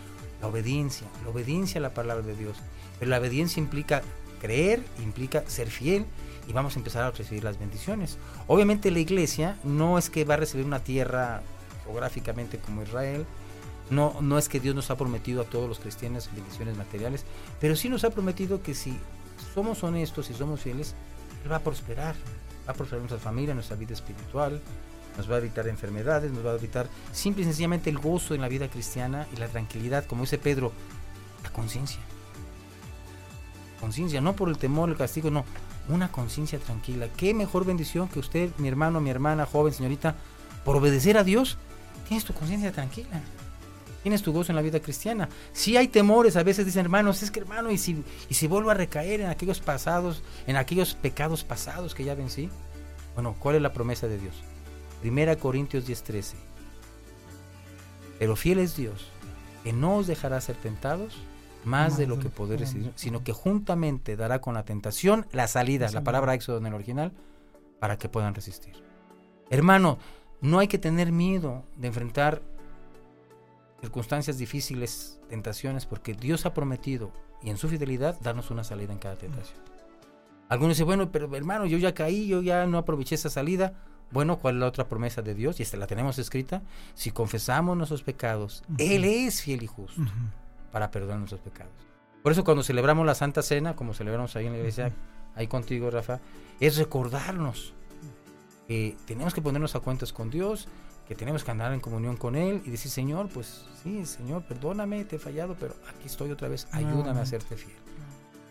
[0.41, 2.57] La obediencia, la obediencia a la palabra de Dios.
[2.97, 4.01] Pero la obediencia implica
[4.39, 6.05] creer, implica ser fiel
[6.47, 8.17] y vamos a empezar a recibir las bendiciones.
[8.47, 11.41] Obviamente la iglesia no es que va a recibir una tierra
[11.83, 13.25] geográficamente como Israel,
[13.89, 17.25] no, no es que Dios nos ha prometido a todos los cristianos bendiciones materiales,
[17.59, 18.97] pero sí nos ha prometido que si
[19.53, 20.95] somos honestos y somos fieles,
[21.43, 22.15] Él va a prosperar,
[22.67, 24.61] va a prosperar nuestra familia, nuestra vida espiritual,
[25.17, 28.41] nos va a evitar enfermedades, nos va a evitar simple y sencillamente el gozo en
[28.41, 30.71] la vida cristiana y la tranquilidad, como dice Pedro,
[31.43, 31.99] la conciencia.
[33.79, 35.45] Conciencia, no por el temor, el castigo, no,
[35.87, 37.07] una conciencia tranquila.
[37.17, 40.15] Qué mejor bendición que usted, mi hermano, mi hermana, joven, señorita,
[40.63, 41.57] por obedecer a Dios,
[42.07, 43.21] tienes tu conciencia tranquila.
[44.01, 45.29] Tienes tu gozo en la vida cristiana.
[45.51, 48.69] Si hay temores, a veces dicen, hermanos, es que hermano, y si, y si vuelvo
[48.69, 52.49] a recaer en aquellos pasados, en aquellos pecados pasados que ya vencí.
[53.13, 54.35] Bueno, ¿cuál es la promesa de Dios?
[55.01, 56.35] Primera Corintios 10:13.
[58.19, 59.07] Pero fiel es Dios,
[59.63, 61.17] que no os dejará ser tentados
[61.65, 65.89] más de lo que poder recibir, sino que juntamente dará con la tentación la salida,
[65.91, 67.11] la palabra éxodo en el original,
[67.79, 68.73] para que puedan resistir.
[69.49, 69.97] Hermano,
[70.41, 72.41] no hay que tener miedo de enfrentar
[73.81, 77.11] circunstancias difíciles, tentaciones, porque Dios ha prometido
[77.41, 79.59] y en su fidelidad darnos una salida en cada tentación.
[80.49, 83.73] Algunos dicen, bueno, pero hermano, yo ya caí, yo ya no aproveché esa salida.
[84.11, 85.59] Bueno, ¿cuál es la otra promesa de Dios?
[85.59, 86.63] Y esta la tenemos escrita.
[86.95, 88.63] Si confesamos nuestros pecados.
[88.79, 90.01] Él es fiel y justo
[90.71, 91.73] para perdonar nuestros pecados.
[92.23, 94.95] Por eso cuando celebramos la Santa Cena, como celebramos ahí en la iglesia, Ujú.
[95.35, 96.19] ahí contigo, Rafa,
[96.59, 97.73] es recordarnos
[98.67, 100.67] que tenemos que ponernos a cuentas con Dios,
[101.09, 105.05] que tenemos que andar en comunión con Él y decir, Señor, pues sí, Señor, perdóname,
[105.05, 107.75] te he fallado, pero aquí estoy otra vez, ayúdame a serte fiel.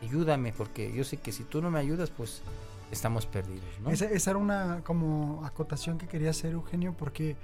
[0.02, 2.42] Ayúdame, porque yo sé que si tú no me ayudas, pues
[2.90, 3.90] estamos perdidos, ¿no?
[3.90, 7.36] Esa, esa era una como acotación que quería hacer Eugenio porque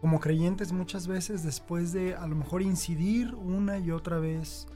[0.00, 4.66] como creyentes muchas veces después de a lo mejor incidir una y otra vez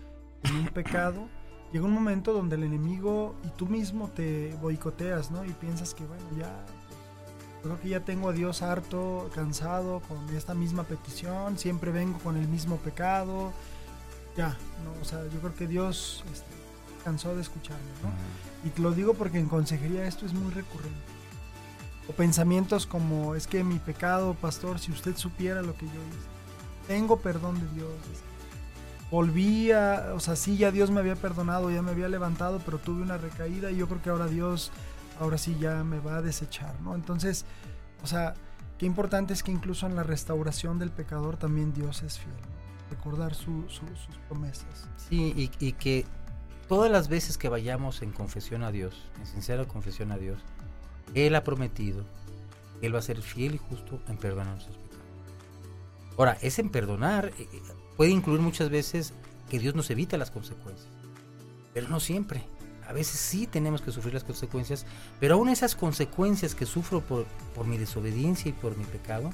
[0.44, 1.26] en un pecado,
[1.72, 5.44] llega un momento donde el enemigo y tú mismo te boicoteas, ¿no?
[5.44, 6.64] Y piensas que bueno, ya
[7.64, 12.36] creo que ya tengo a Dios harto, cansado con esta misma petición, siempre vengo con
[12.36, 13.52] el mismo pecado.
[14.36, 16.46] Ya, no, o sea, yo creo que Dios este,
[17.02, 18.68] cansó de escucharme, ¿no?
[18.68, 20.98] Y te lo digo porque en consejería esto es muy recurrente.
[22.06, 26.28] O pensamientos como, es que mi pecado, pastor, si usted supiera lo que yo hice,
[26.86, 27.90] tengo perdón de Dios.
[29.10, 32.78] Volví a, o sea, sí, ya Dios me había perdonado, ya me había levantado, pero
[32.78, 34.70] tuve una recaída y yo creo que ahora Dios,
[35.20, 36.94] ahora sí ya me va a desechar, ¿no?
[36.94, 37.44] Entonces,
[38.02, 38.34] o sea,
[38.78, 42.34] qué importante es que incluso en la restauración del pecador también Dios es fiel.
[42.34, 42.54] ¿no?
[42.90, 44.86] recordar su- su- sus promesas.
[45.08, 46.04] Sí, y, y que
[46.68, 50.38] todas las veces que vayamos en confesión a Dios, en sincera confesión a Dios,
[51.14, 52.04] Él ha prometido
[52.78, 55.02] que Él va a ser fiel y justo en perdonar nuestros pecados.
[56.18, 57.62] Ahora, ese en perdonar eh, eh,
[57.96, 59.12] puede incluir muchas veces
[59.50, 60.88] que Dios nos evita las consecuencias,
[61.72, 62.44] pero no siempre.
[62.88, 64.84] A veces sí tenemos que sufrir las consecuencias,
[65.20, 69.30] pero aún esas consecuencias que sufro por, por mi desobediencia y por mi pecado,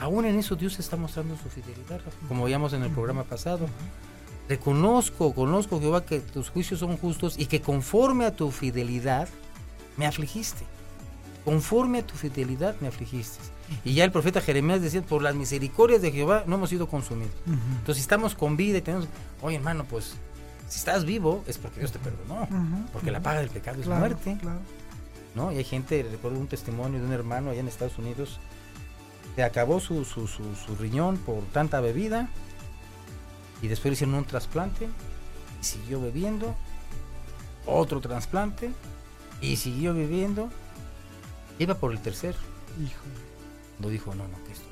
[0.00, 3.66] aún en eso Dios está mostrando su fidelidad, como veíamos en el programa pasado.
[4.48, 9.28] Reconozco, conozco Jehová que tus juicios son justos y que conforme a tu fidelidad
[9.96, 10.64] me afligiste.
[11.44, 13.38] Conforme a tu fidelidad me afligiste.
[13.84, 17.32] Y ya el profeta Jeremías decía, por las misericordias de Jehová no hemos sido consumidos.
[17.46, 19.06] Entonces si estamos con vida y tenemos,
[19.40, 20.16] oye hermano, pues
[20.70, 22.48] si estás vivo es porque Dios te perdonó.
[22.92, 24.38] Porque la paga del pecado es Claro, muerte.
[24.40, 24.60] claro.
[25.34, 25.52] ¿no?
[25.52, 28.38] Y hay gente, recuerdo un testimonio de un hermano allá en Estados Unidos,
[29.36, 32.28] que acabó su, su, su- su riñón por tanta bebida
[33.62, 34.88] y después le hicieron un trasplante
[35.60, 36.54] y siguió bebiendo,
[37.66, 38.70] otro trasplante
[39.40, 40.48] y siguió bebiendo.
[41.58, 42.34] Iba por el tercer,
[42.82, 43.02] Hijo.
[43.78, 44.64] no dijo, no, no, que esto.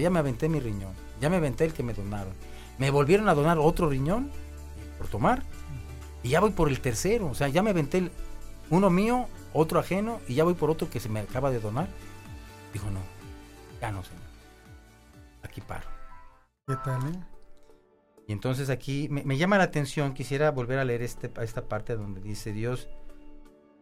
[0.00, 2.32] Ya me aventé mi riñón, ya me aventé el que me donaron.
[2.78, 4.30] Me volvieron a donar otro riñón
[4.98, 5.42] por tomar
[6.22, 7.28] y ya voy por el tercero.
[7.28, 8.12] O sea, ya me aventé el-
[8.70, 11.88] uno mío, otro ajeno y ya voy por otro que se me acaba de donar.
[12.72, 13.00] Dijo, no,
[13.80, 14.22] ya no, señor.
[15.42, 15.88] Aquí paro.
[16.66, 17.18] ¿Qué tal, eh?
[18.28, 21.94] Y entonces aquí me, me llama la atención, quisiera volver a leer este, esta parte
[21.94, 22.88] donde dice Dios,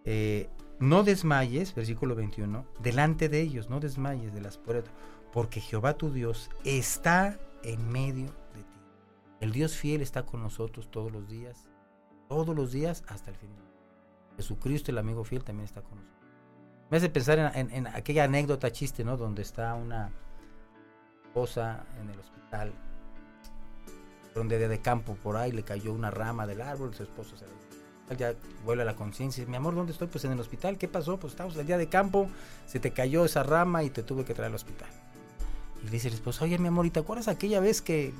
[0.04, 4.92] eh, no desmayes, versículo 21, delante de ellos, no desmayes de las puertas,
[5.32, 8.26] porque Jehová tu Dios está en medio.
[9.44, 11.68] El Dios fiel está con nosotros todos los días,
[12.30, 13.62] todos los días hasta el final.
[14.38, 16.30] Jesucristo, el amigo fiel, también está con nosotros.
[16.90, 19.18] Me hace pensar en, aquella anécdota chiste, ¿no?
[19.18, 20.10] Donde está una
[21.26, 22.72] esposa en el hospital
[24.34, 28.34] donde de, campo por ahí le cayó una rama del árbol, su esposo se ya
[28.64, 30.08] vuelve a la conciencia y mi amor, ¿dónde estoy?
[30.08, 31.18] Pues en el hospital, ¿qué pasó?
[31.18, 32.30] Pues estamos el día de campo,
[32.66, 34.88] se te cayó esa rama y te tuve que traer al hospital.
[35.82, 38.14] Y le dice el esposo, oye mi amor, ¿y te acuerdas aquella vez que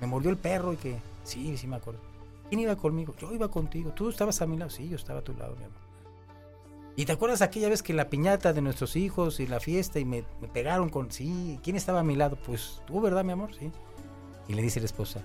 [0.00, 0.96] me mordió el perro y que...
[1.24, 2.00] Sí, sí me acuerdo.
[2.48, 3.14] ¿Quién iba conmigo?
[3.18, 3.90] Yo iba contigo.
[3.90, 4.70] ¿Tú estabas a mi lado?
[4.70, 5.78] Sí, yo estaba a tu lado, mi amor.
[6.96, 10.04] ¿Y te acuerdas aquella vez que la piñata de nuestros hijos y la fiesta y
[10.04, 11.10] me, me pegaron con...
[11.10, 12.36] Sí, ¿quién estaba a mi lado?
[12.36, 13.50] Pues tú, ¿verdad, mi amor?
[13.58, 13.70] Sí.
[14.46, 15.20] Y le dice la esposa,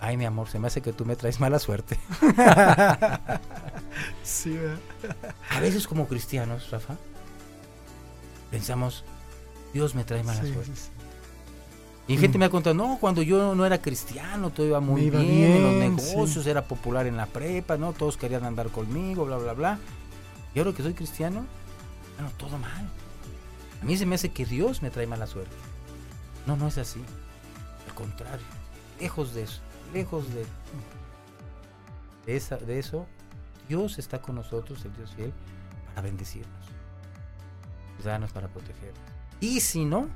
[0.00, 1.98] ay, mi amor, se me hace que tú me traes mala suerte.
[4.24, 4.78] Sí, ¿verdad?
[5.50, 6.96] A veces como cristianos, Rafa,
[8.50, 9.04] pensamos,
[9.72, 10.72] Dios me trae mala Sí, suerte.
[10.74, 10.90] sí, sí.
[12.06, 15.20] Y gente me ha contado, no, cuando yo no era cristiano, todo iba muy iba
[15.20, 17.94] bien, en bien, los negocios, era popular en la prepa, ¿no?
[17.94, 19.78] Todos querían andar conmigo, bla, bla, bla.
[20.54, 21.46] Y ahora que soy cristiano,
[22.16, 22.86] bueno, todo mal.
[23.80, 25.54] A mí se me hace que Dios me trae mala suerte.
[26.46, 27.00] No, no es así.
[27.88, 28.44] Al contrario,
[29.00, 29.60] lejos de eso,
[29.94, 30.44] lejos de,
[32.26, 33.06] de, esa, de eso,
[33.66, 35.32] Dios está con nosotros, el Dios fiel,
[35.94, 36.66] para bendecirnos,
[38.32, 39.00] para protegernos.
[39.40, 40.08] Y si no,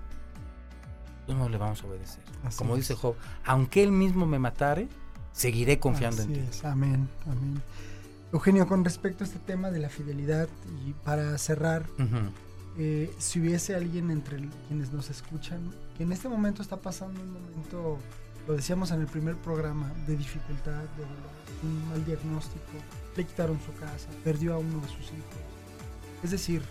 [1.35, 2.23] no le vamos a obedecer.
[2.45, 2.81] Así Como es.
[2.81, 3.15] dice Job,
[3.45, 4.89] aunque él mismo me matare,
[5.33, 6.47] seguiré confiando Así en ti.
[6.51, 7.63] es, Amén, amén.
[8.33, 10.49] Eugenio, con respecto a este tema de la fidelidad
[10.87, 11.87] y para cerrar,
[12.77, 15.61] eh, si hubiese alguien entre quienes nos escuchan
[15.97, 17.99] que en este momento está pasando un momento,
[18.47, 21.31] lo decíamos en el primer programa, de dificultad, de dolor,
[21.63, 22.61] un mal diagnóstico,
[23.17, 25.25] le quitaron su casa, perdió a uno de sus hijos.
[26.23, 26.63] Es decir,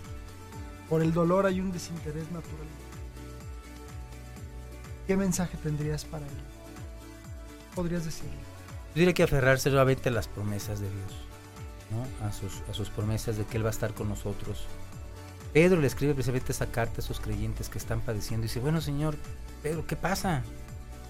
[0.89, 2.67] por el dolor hay un desinterés natural.
[5.07, 6.33] ¿Qué mensaje tendrías para él?
[7.73, 8.35] Podrías decirle.
[8.93, 11.13] Yo diría que aferrarse nuevamente a las promesas de Dios,
[11.91, 12.27] ¿no?
[12.27, 14.65] a, sus, a sus promesas de que Él va a estar con nosotros.
[15.53, 18.81] Pedro le escribe precisamente esa carta a esos creyentes que están padeciendo y dice, bueno
[18.81, 19.15] Señor,
[19.63, 20.43] Pedro, ¿qué pasa?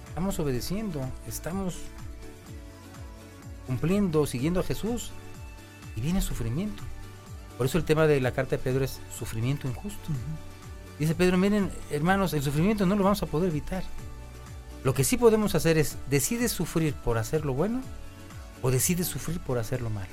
[0.10, 1.78] Estamos obedeciendo, estamos
[3.66, 5.12] cumpliendo, siguiendo a Jesús
[5.96, 6.84] y viene sufrimiento.
[7.58, 10.10] Por eso el tema de la carta de Pedro es sufrimiento injusto.
[11.00, 13.84] Dice Pedro, miren hermanos, el sufrimiento no lo vamos a poder evitar.
[14.84, 17.82] Lo que sí podemos hacer es, ¿decides sufrir por hacer lo bueno
[18.62, 20.08] o decides sufrir por hacer lo malo?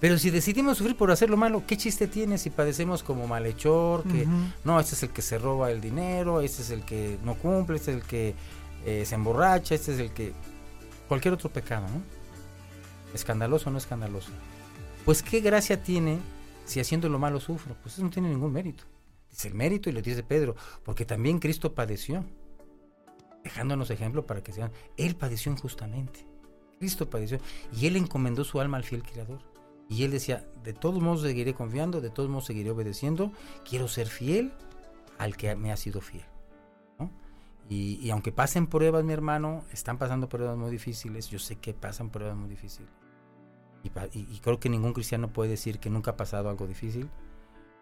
[0.00, 4.02] Pero si decidimos sufrir por hacer lo malo, ¿qué chiste tiene si padecemos como malhechor?
[4.02, 4.26] Que
[4.64, 7.76] no, este es el que se roba el dinero, este es el que no cumple,
[7.76, 8.34] este es el que
[8.84, 10.32] eh, se emborracha, este es el que...
[11.08, 12.02] Cualquier otro pecado, ¿no?
[13.14, 14.30] Escandaloso o no escandaloso.
[15.04, 16.18] Pues qué gracia tiene
[16.64, 17.76] si haciendo lo malo sufro.
[17.82, 18.84] Pues eso no tiene ningún mérito.
[19.34, 20.54] Dice el mérito y lo dice Pedro,
[20.84, 22.24] porque también Cristo padeció,
[23.42, 24.70] dejándonos ejemplo para que sean.
[24.96, 26.24] Él padeció injustamente.
[26.78, 27.38] Cristo padeció
[27.76, 29.40] y él encomendó su alma al fiel Creador.
[29.88, 33.32] Y él decía, de todos modos seguiré confiando, de todos modos seguiré obedeciendo,
[33.68, 34.52] quiero ser fiel
[35.18, 36.24] al que me ha sido fiel.
[37.00, 37.10] ¿no?
[37.68, 41.28] Y, y aunque pasen pruebas, mi hermano, están pasando pruebas muy difíciles.
[41.28, 42.88] Yo sé que pasan pruebas muy difíciles.
[43.82, 47.10] Y, y- y creo que ningún cristiano puede decir que nunca ha pasado algo difícil.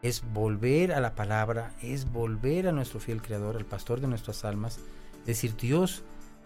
[0.03, 4.45] Es volver a la palabra, es volver a nuestro fiel creador, al pastor de nuestras
[4.45, 4.81] almas.
[5.27, 6.03] Decir, Dios,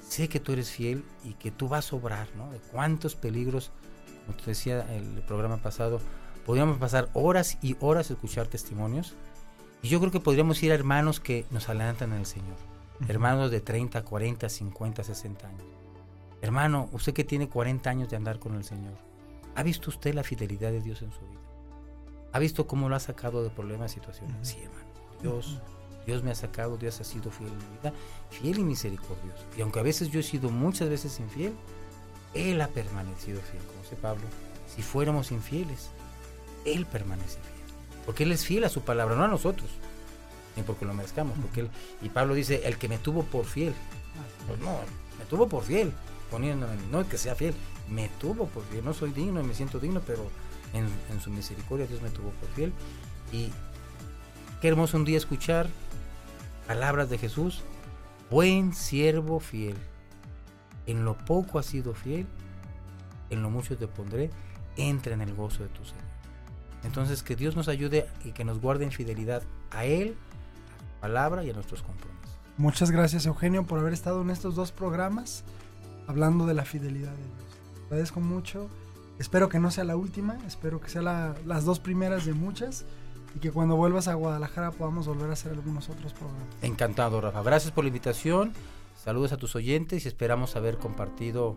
[0.07, 2.51] sé que tú eres fiel y que tú vas a obrar, ¿no?
[2.51, 3.71] De cuántos peligros,
[4.27, 6.03] como te decía el programa pasado,
[6.45, 9.15] podríamos pasar horas y horas escuchar testimonios.
[9.81, 12.59] Y yo creo que podríamos ir a hermanos que nos adelantan en el Señor.
[13.09, 15.65] Hermanos de 30, 40, 50, 60 años.
[16.43, 18.99] Hermano, usted que tiene 40 años de andar con el Señor,
[19.55, 21.46] ¿ha visto usted la fidelidad de Dios en su vida?
[22.37, 24.47] ¿Ha visto cómo lo ha sacado de problemas, situaciones?
[24.47, 24.85] Sí, hermano.
[25.23, 25.59] Dios,
[26.05, 27.95] Dios me ha sacado, Dios ha sido fiel en mi vida,
[28.29, 29.43] fiel y misericordioso.
[29.57, 31.55] Y aunque a veces yo he sido muchas veces infiel,
[32.35, 33.63] Él ha permanecido fiel.
[33.65, 34.25] Como dice Pablo,
[34.67, 35.89] si fuéramos infieles,
[36.67, 38.05] Él permanece fiel.
[38.05, 39.71] Porque Él es fiel a su palabra, no a nosotros.
[40.57, 41.39] Ni porque lo merezcamos.
[41.39, 41.71] Porque él,
[42.03, 43.73] y Pablo dice, el que me tuvo por fiel.
[44.47, 44.77] Pues no,
[45.19, 45.91] me tuvo por fiel.
[46.31, 47.55] Poniéndome, no que sea fiel,
[47.89, 48.85] me tuvo por fiel.
[48.85, 50.29] No soy digno y me siento digno, pero
[50.77, 52.73] en, en su misericordia Dios me tuvo por fiel.
[53.33, 53.51] Y
[54.61, 55.67] qué hermoso un día escuchar
[56.67, 57.63] palabras de Jesús.
[58.31, 59.77] Buen siervo fiel.
[60.87, 62.27] En lo poco has sido fiel,
[63.31, 64.31] en lo mucho te pondré.
[64.77, 66.05] Entra en el gozo de tu Señor.
[66.85, 71.01] Entonces que Dios nos ayude y que nos guarde en fidelidad a Él, a su
[71.01, 72.39] palabra y a nuestros compromisos.
[72.59, 75.45] Muchas gracias Eugenio por haber estado en estos dos programas
[76.07, 77.61] hablando de la fidelidad de Dios.
[77.75, 78.69] Te agradezco mucho.
[79.19, 82.85] Espero que no sea la última, espero que sea la- las dos primeras de muchas
[83.35, 86.45] y que cuando vuelvas a Guadalajara podamos volver a hacer algunos otros programas.
[86.63, 87.43] Encantado, Rafa.
[87.43, 88.53] Gracias por la invitación.
[89.03, 91.57] Saludos a tus oyentes y esperamos haber compartido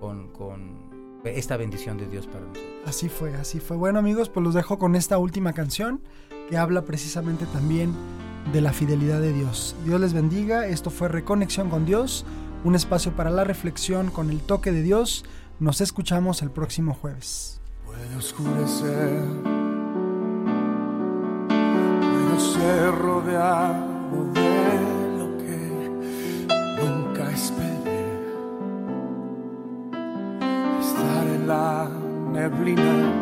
[0.00, 2.64] con, con esta bendición de Dios para nosotros.
[2.86, 3.76] Así fue, así fue.
[3.76, 6.00] Bueno amigos, pues los dejo con esta última canción
[6.48, 7.92] que habla precisamente también
[8.52, 9.74] de la fidelidad de Dios.
[9.84, 12.24] Dios les bendiga, esto fue Reconexión con Dios,
[12.64, 15.24] un espacio para la reflexión con el toque de Dios.
[15.58, 17.62] Nos escuchamos el próximo jueves.
[17.86, 19.22] Puede oscurecer,
[21.48, 25.58] puedo ser rodeado de lo que
[26.78, 28.04] nunca esperé.
[30.78, 31.88] Estar en la
[32.32, 33.14] neblina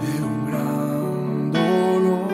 [0.00, 2.30] de un gran dolor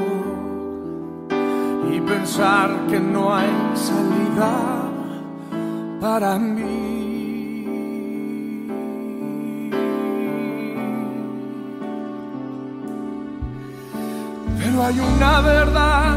[1.94, 4.90] y pensar que no hay salida
[5.98, 6.89] para mí.
[14.80, 16.14] Pero hay una verdad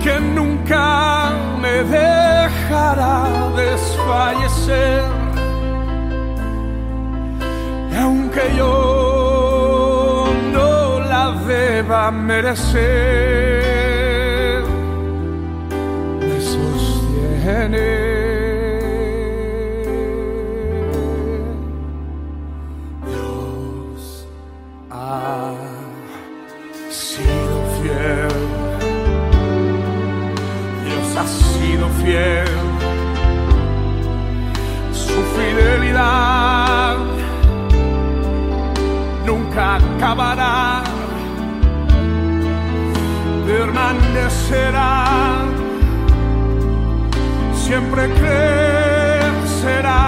[0.00, 5.02] que nunca me dejará desfallecer.
[7.92, 12.82] Y aunque yo no la deba merecer,
[16.20, 18.13] me sostiene.
[34.92, 36.96] Su fidelidad
[39.26, 40.84] nunca acabará.
[43.46, 44.92] Permanecerá.
[47.52, 50.02] Siempre crecerá.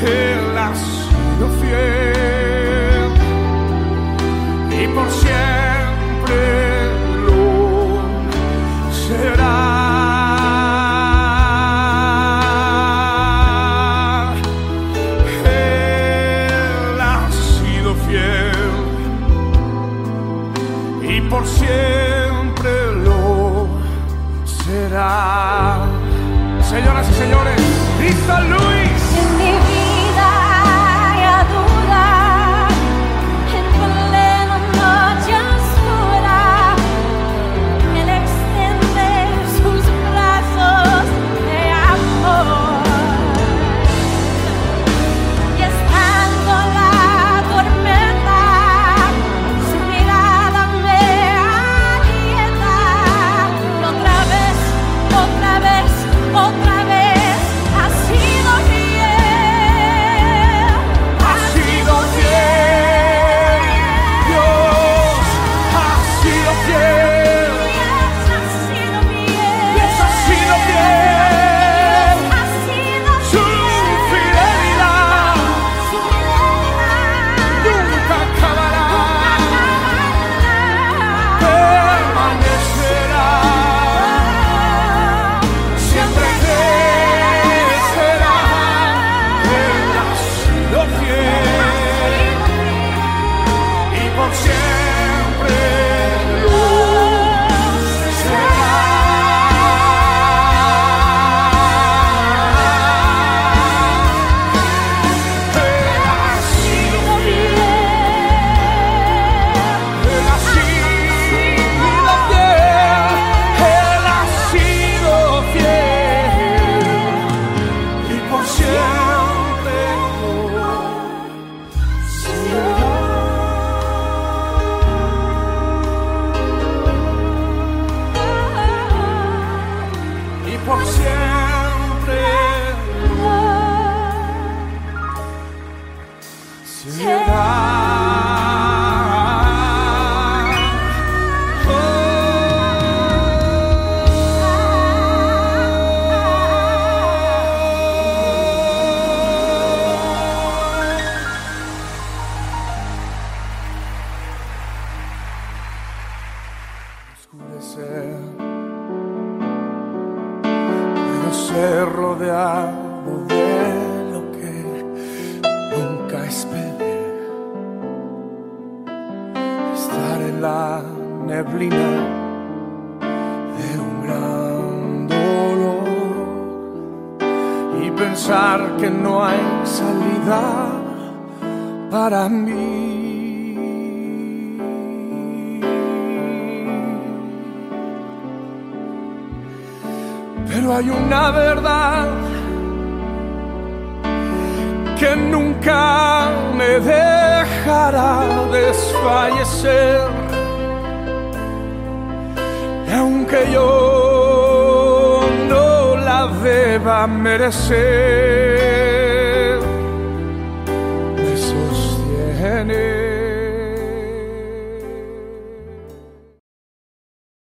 [0.00, 2.13] Él ha sido fiel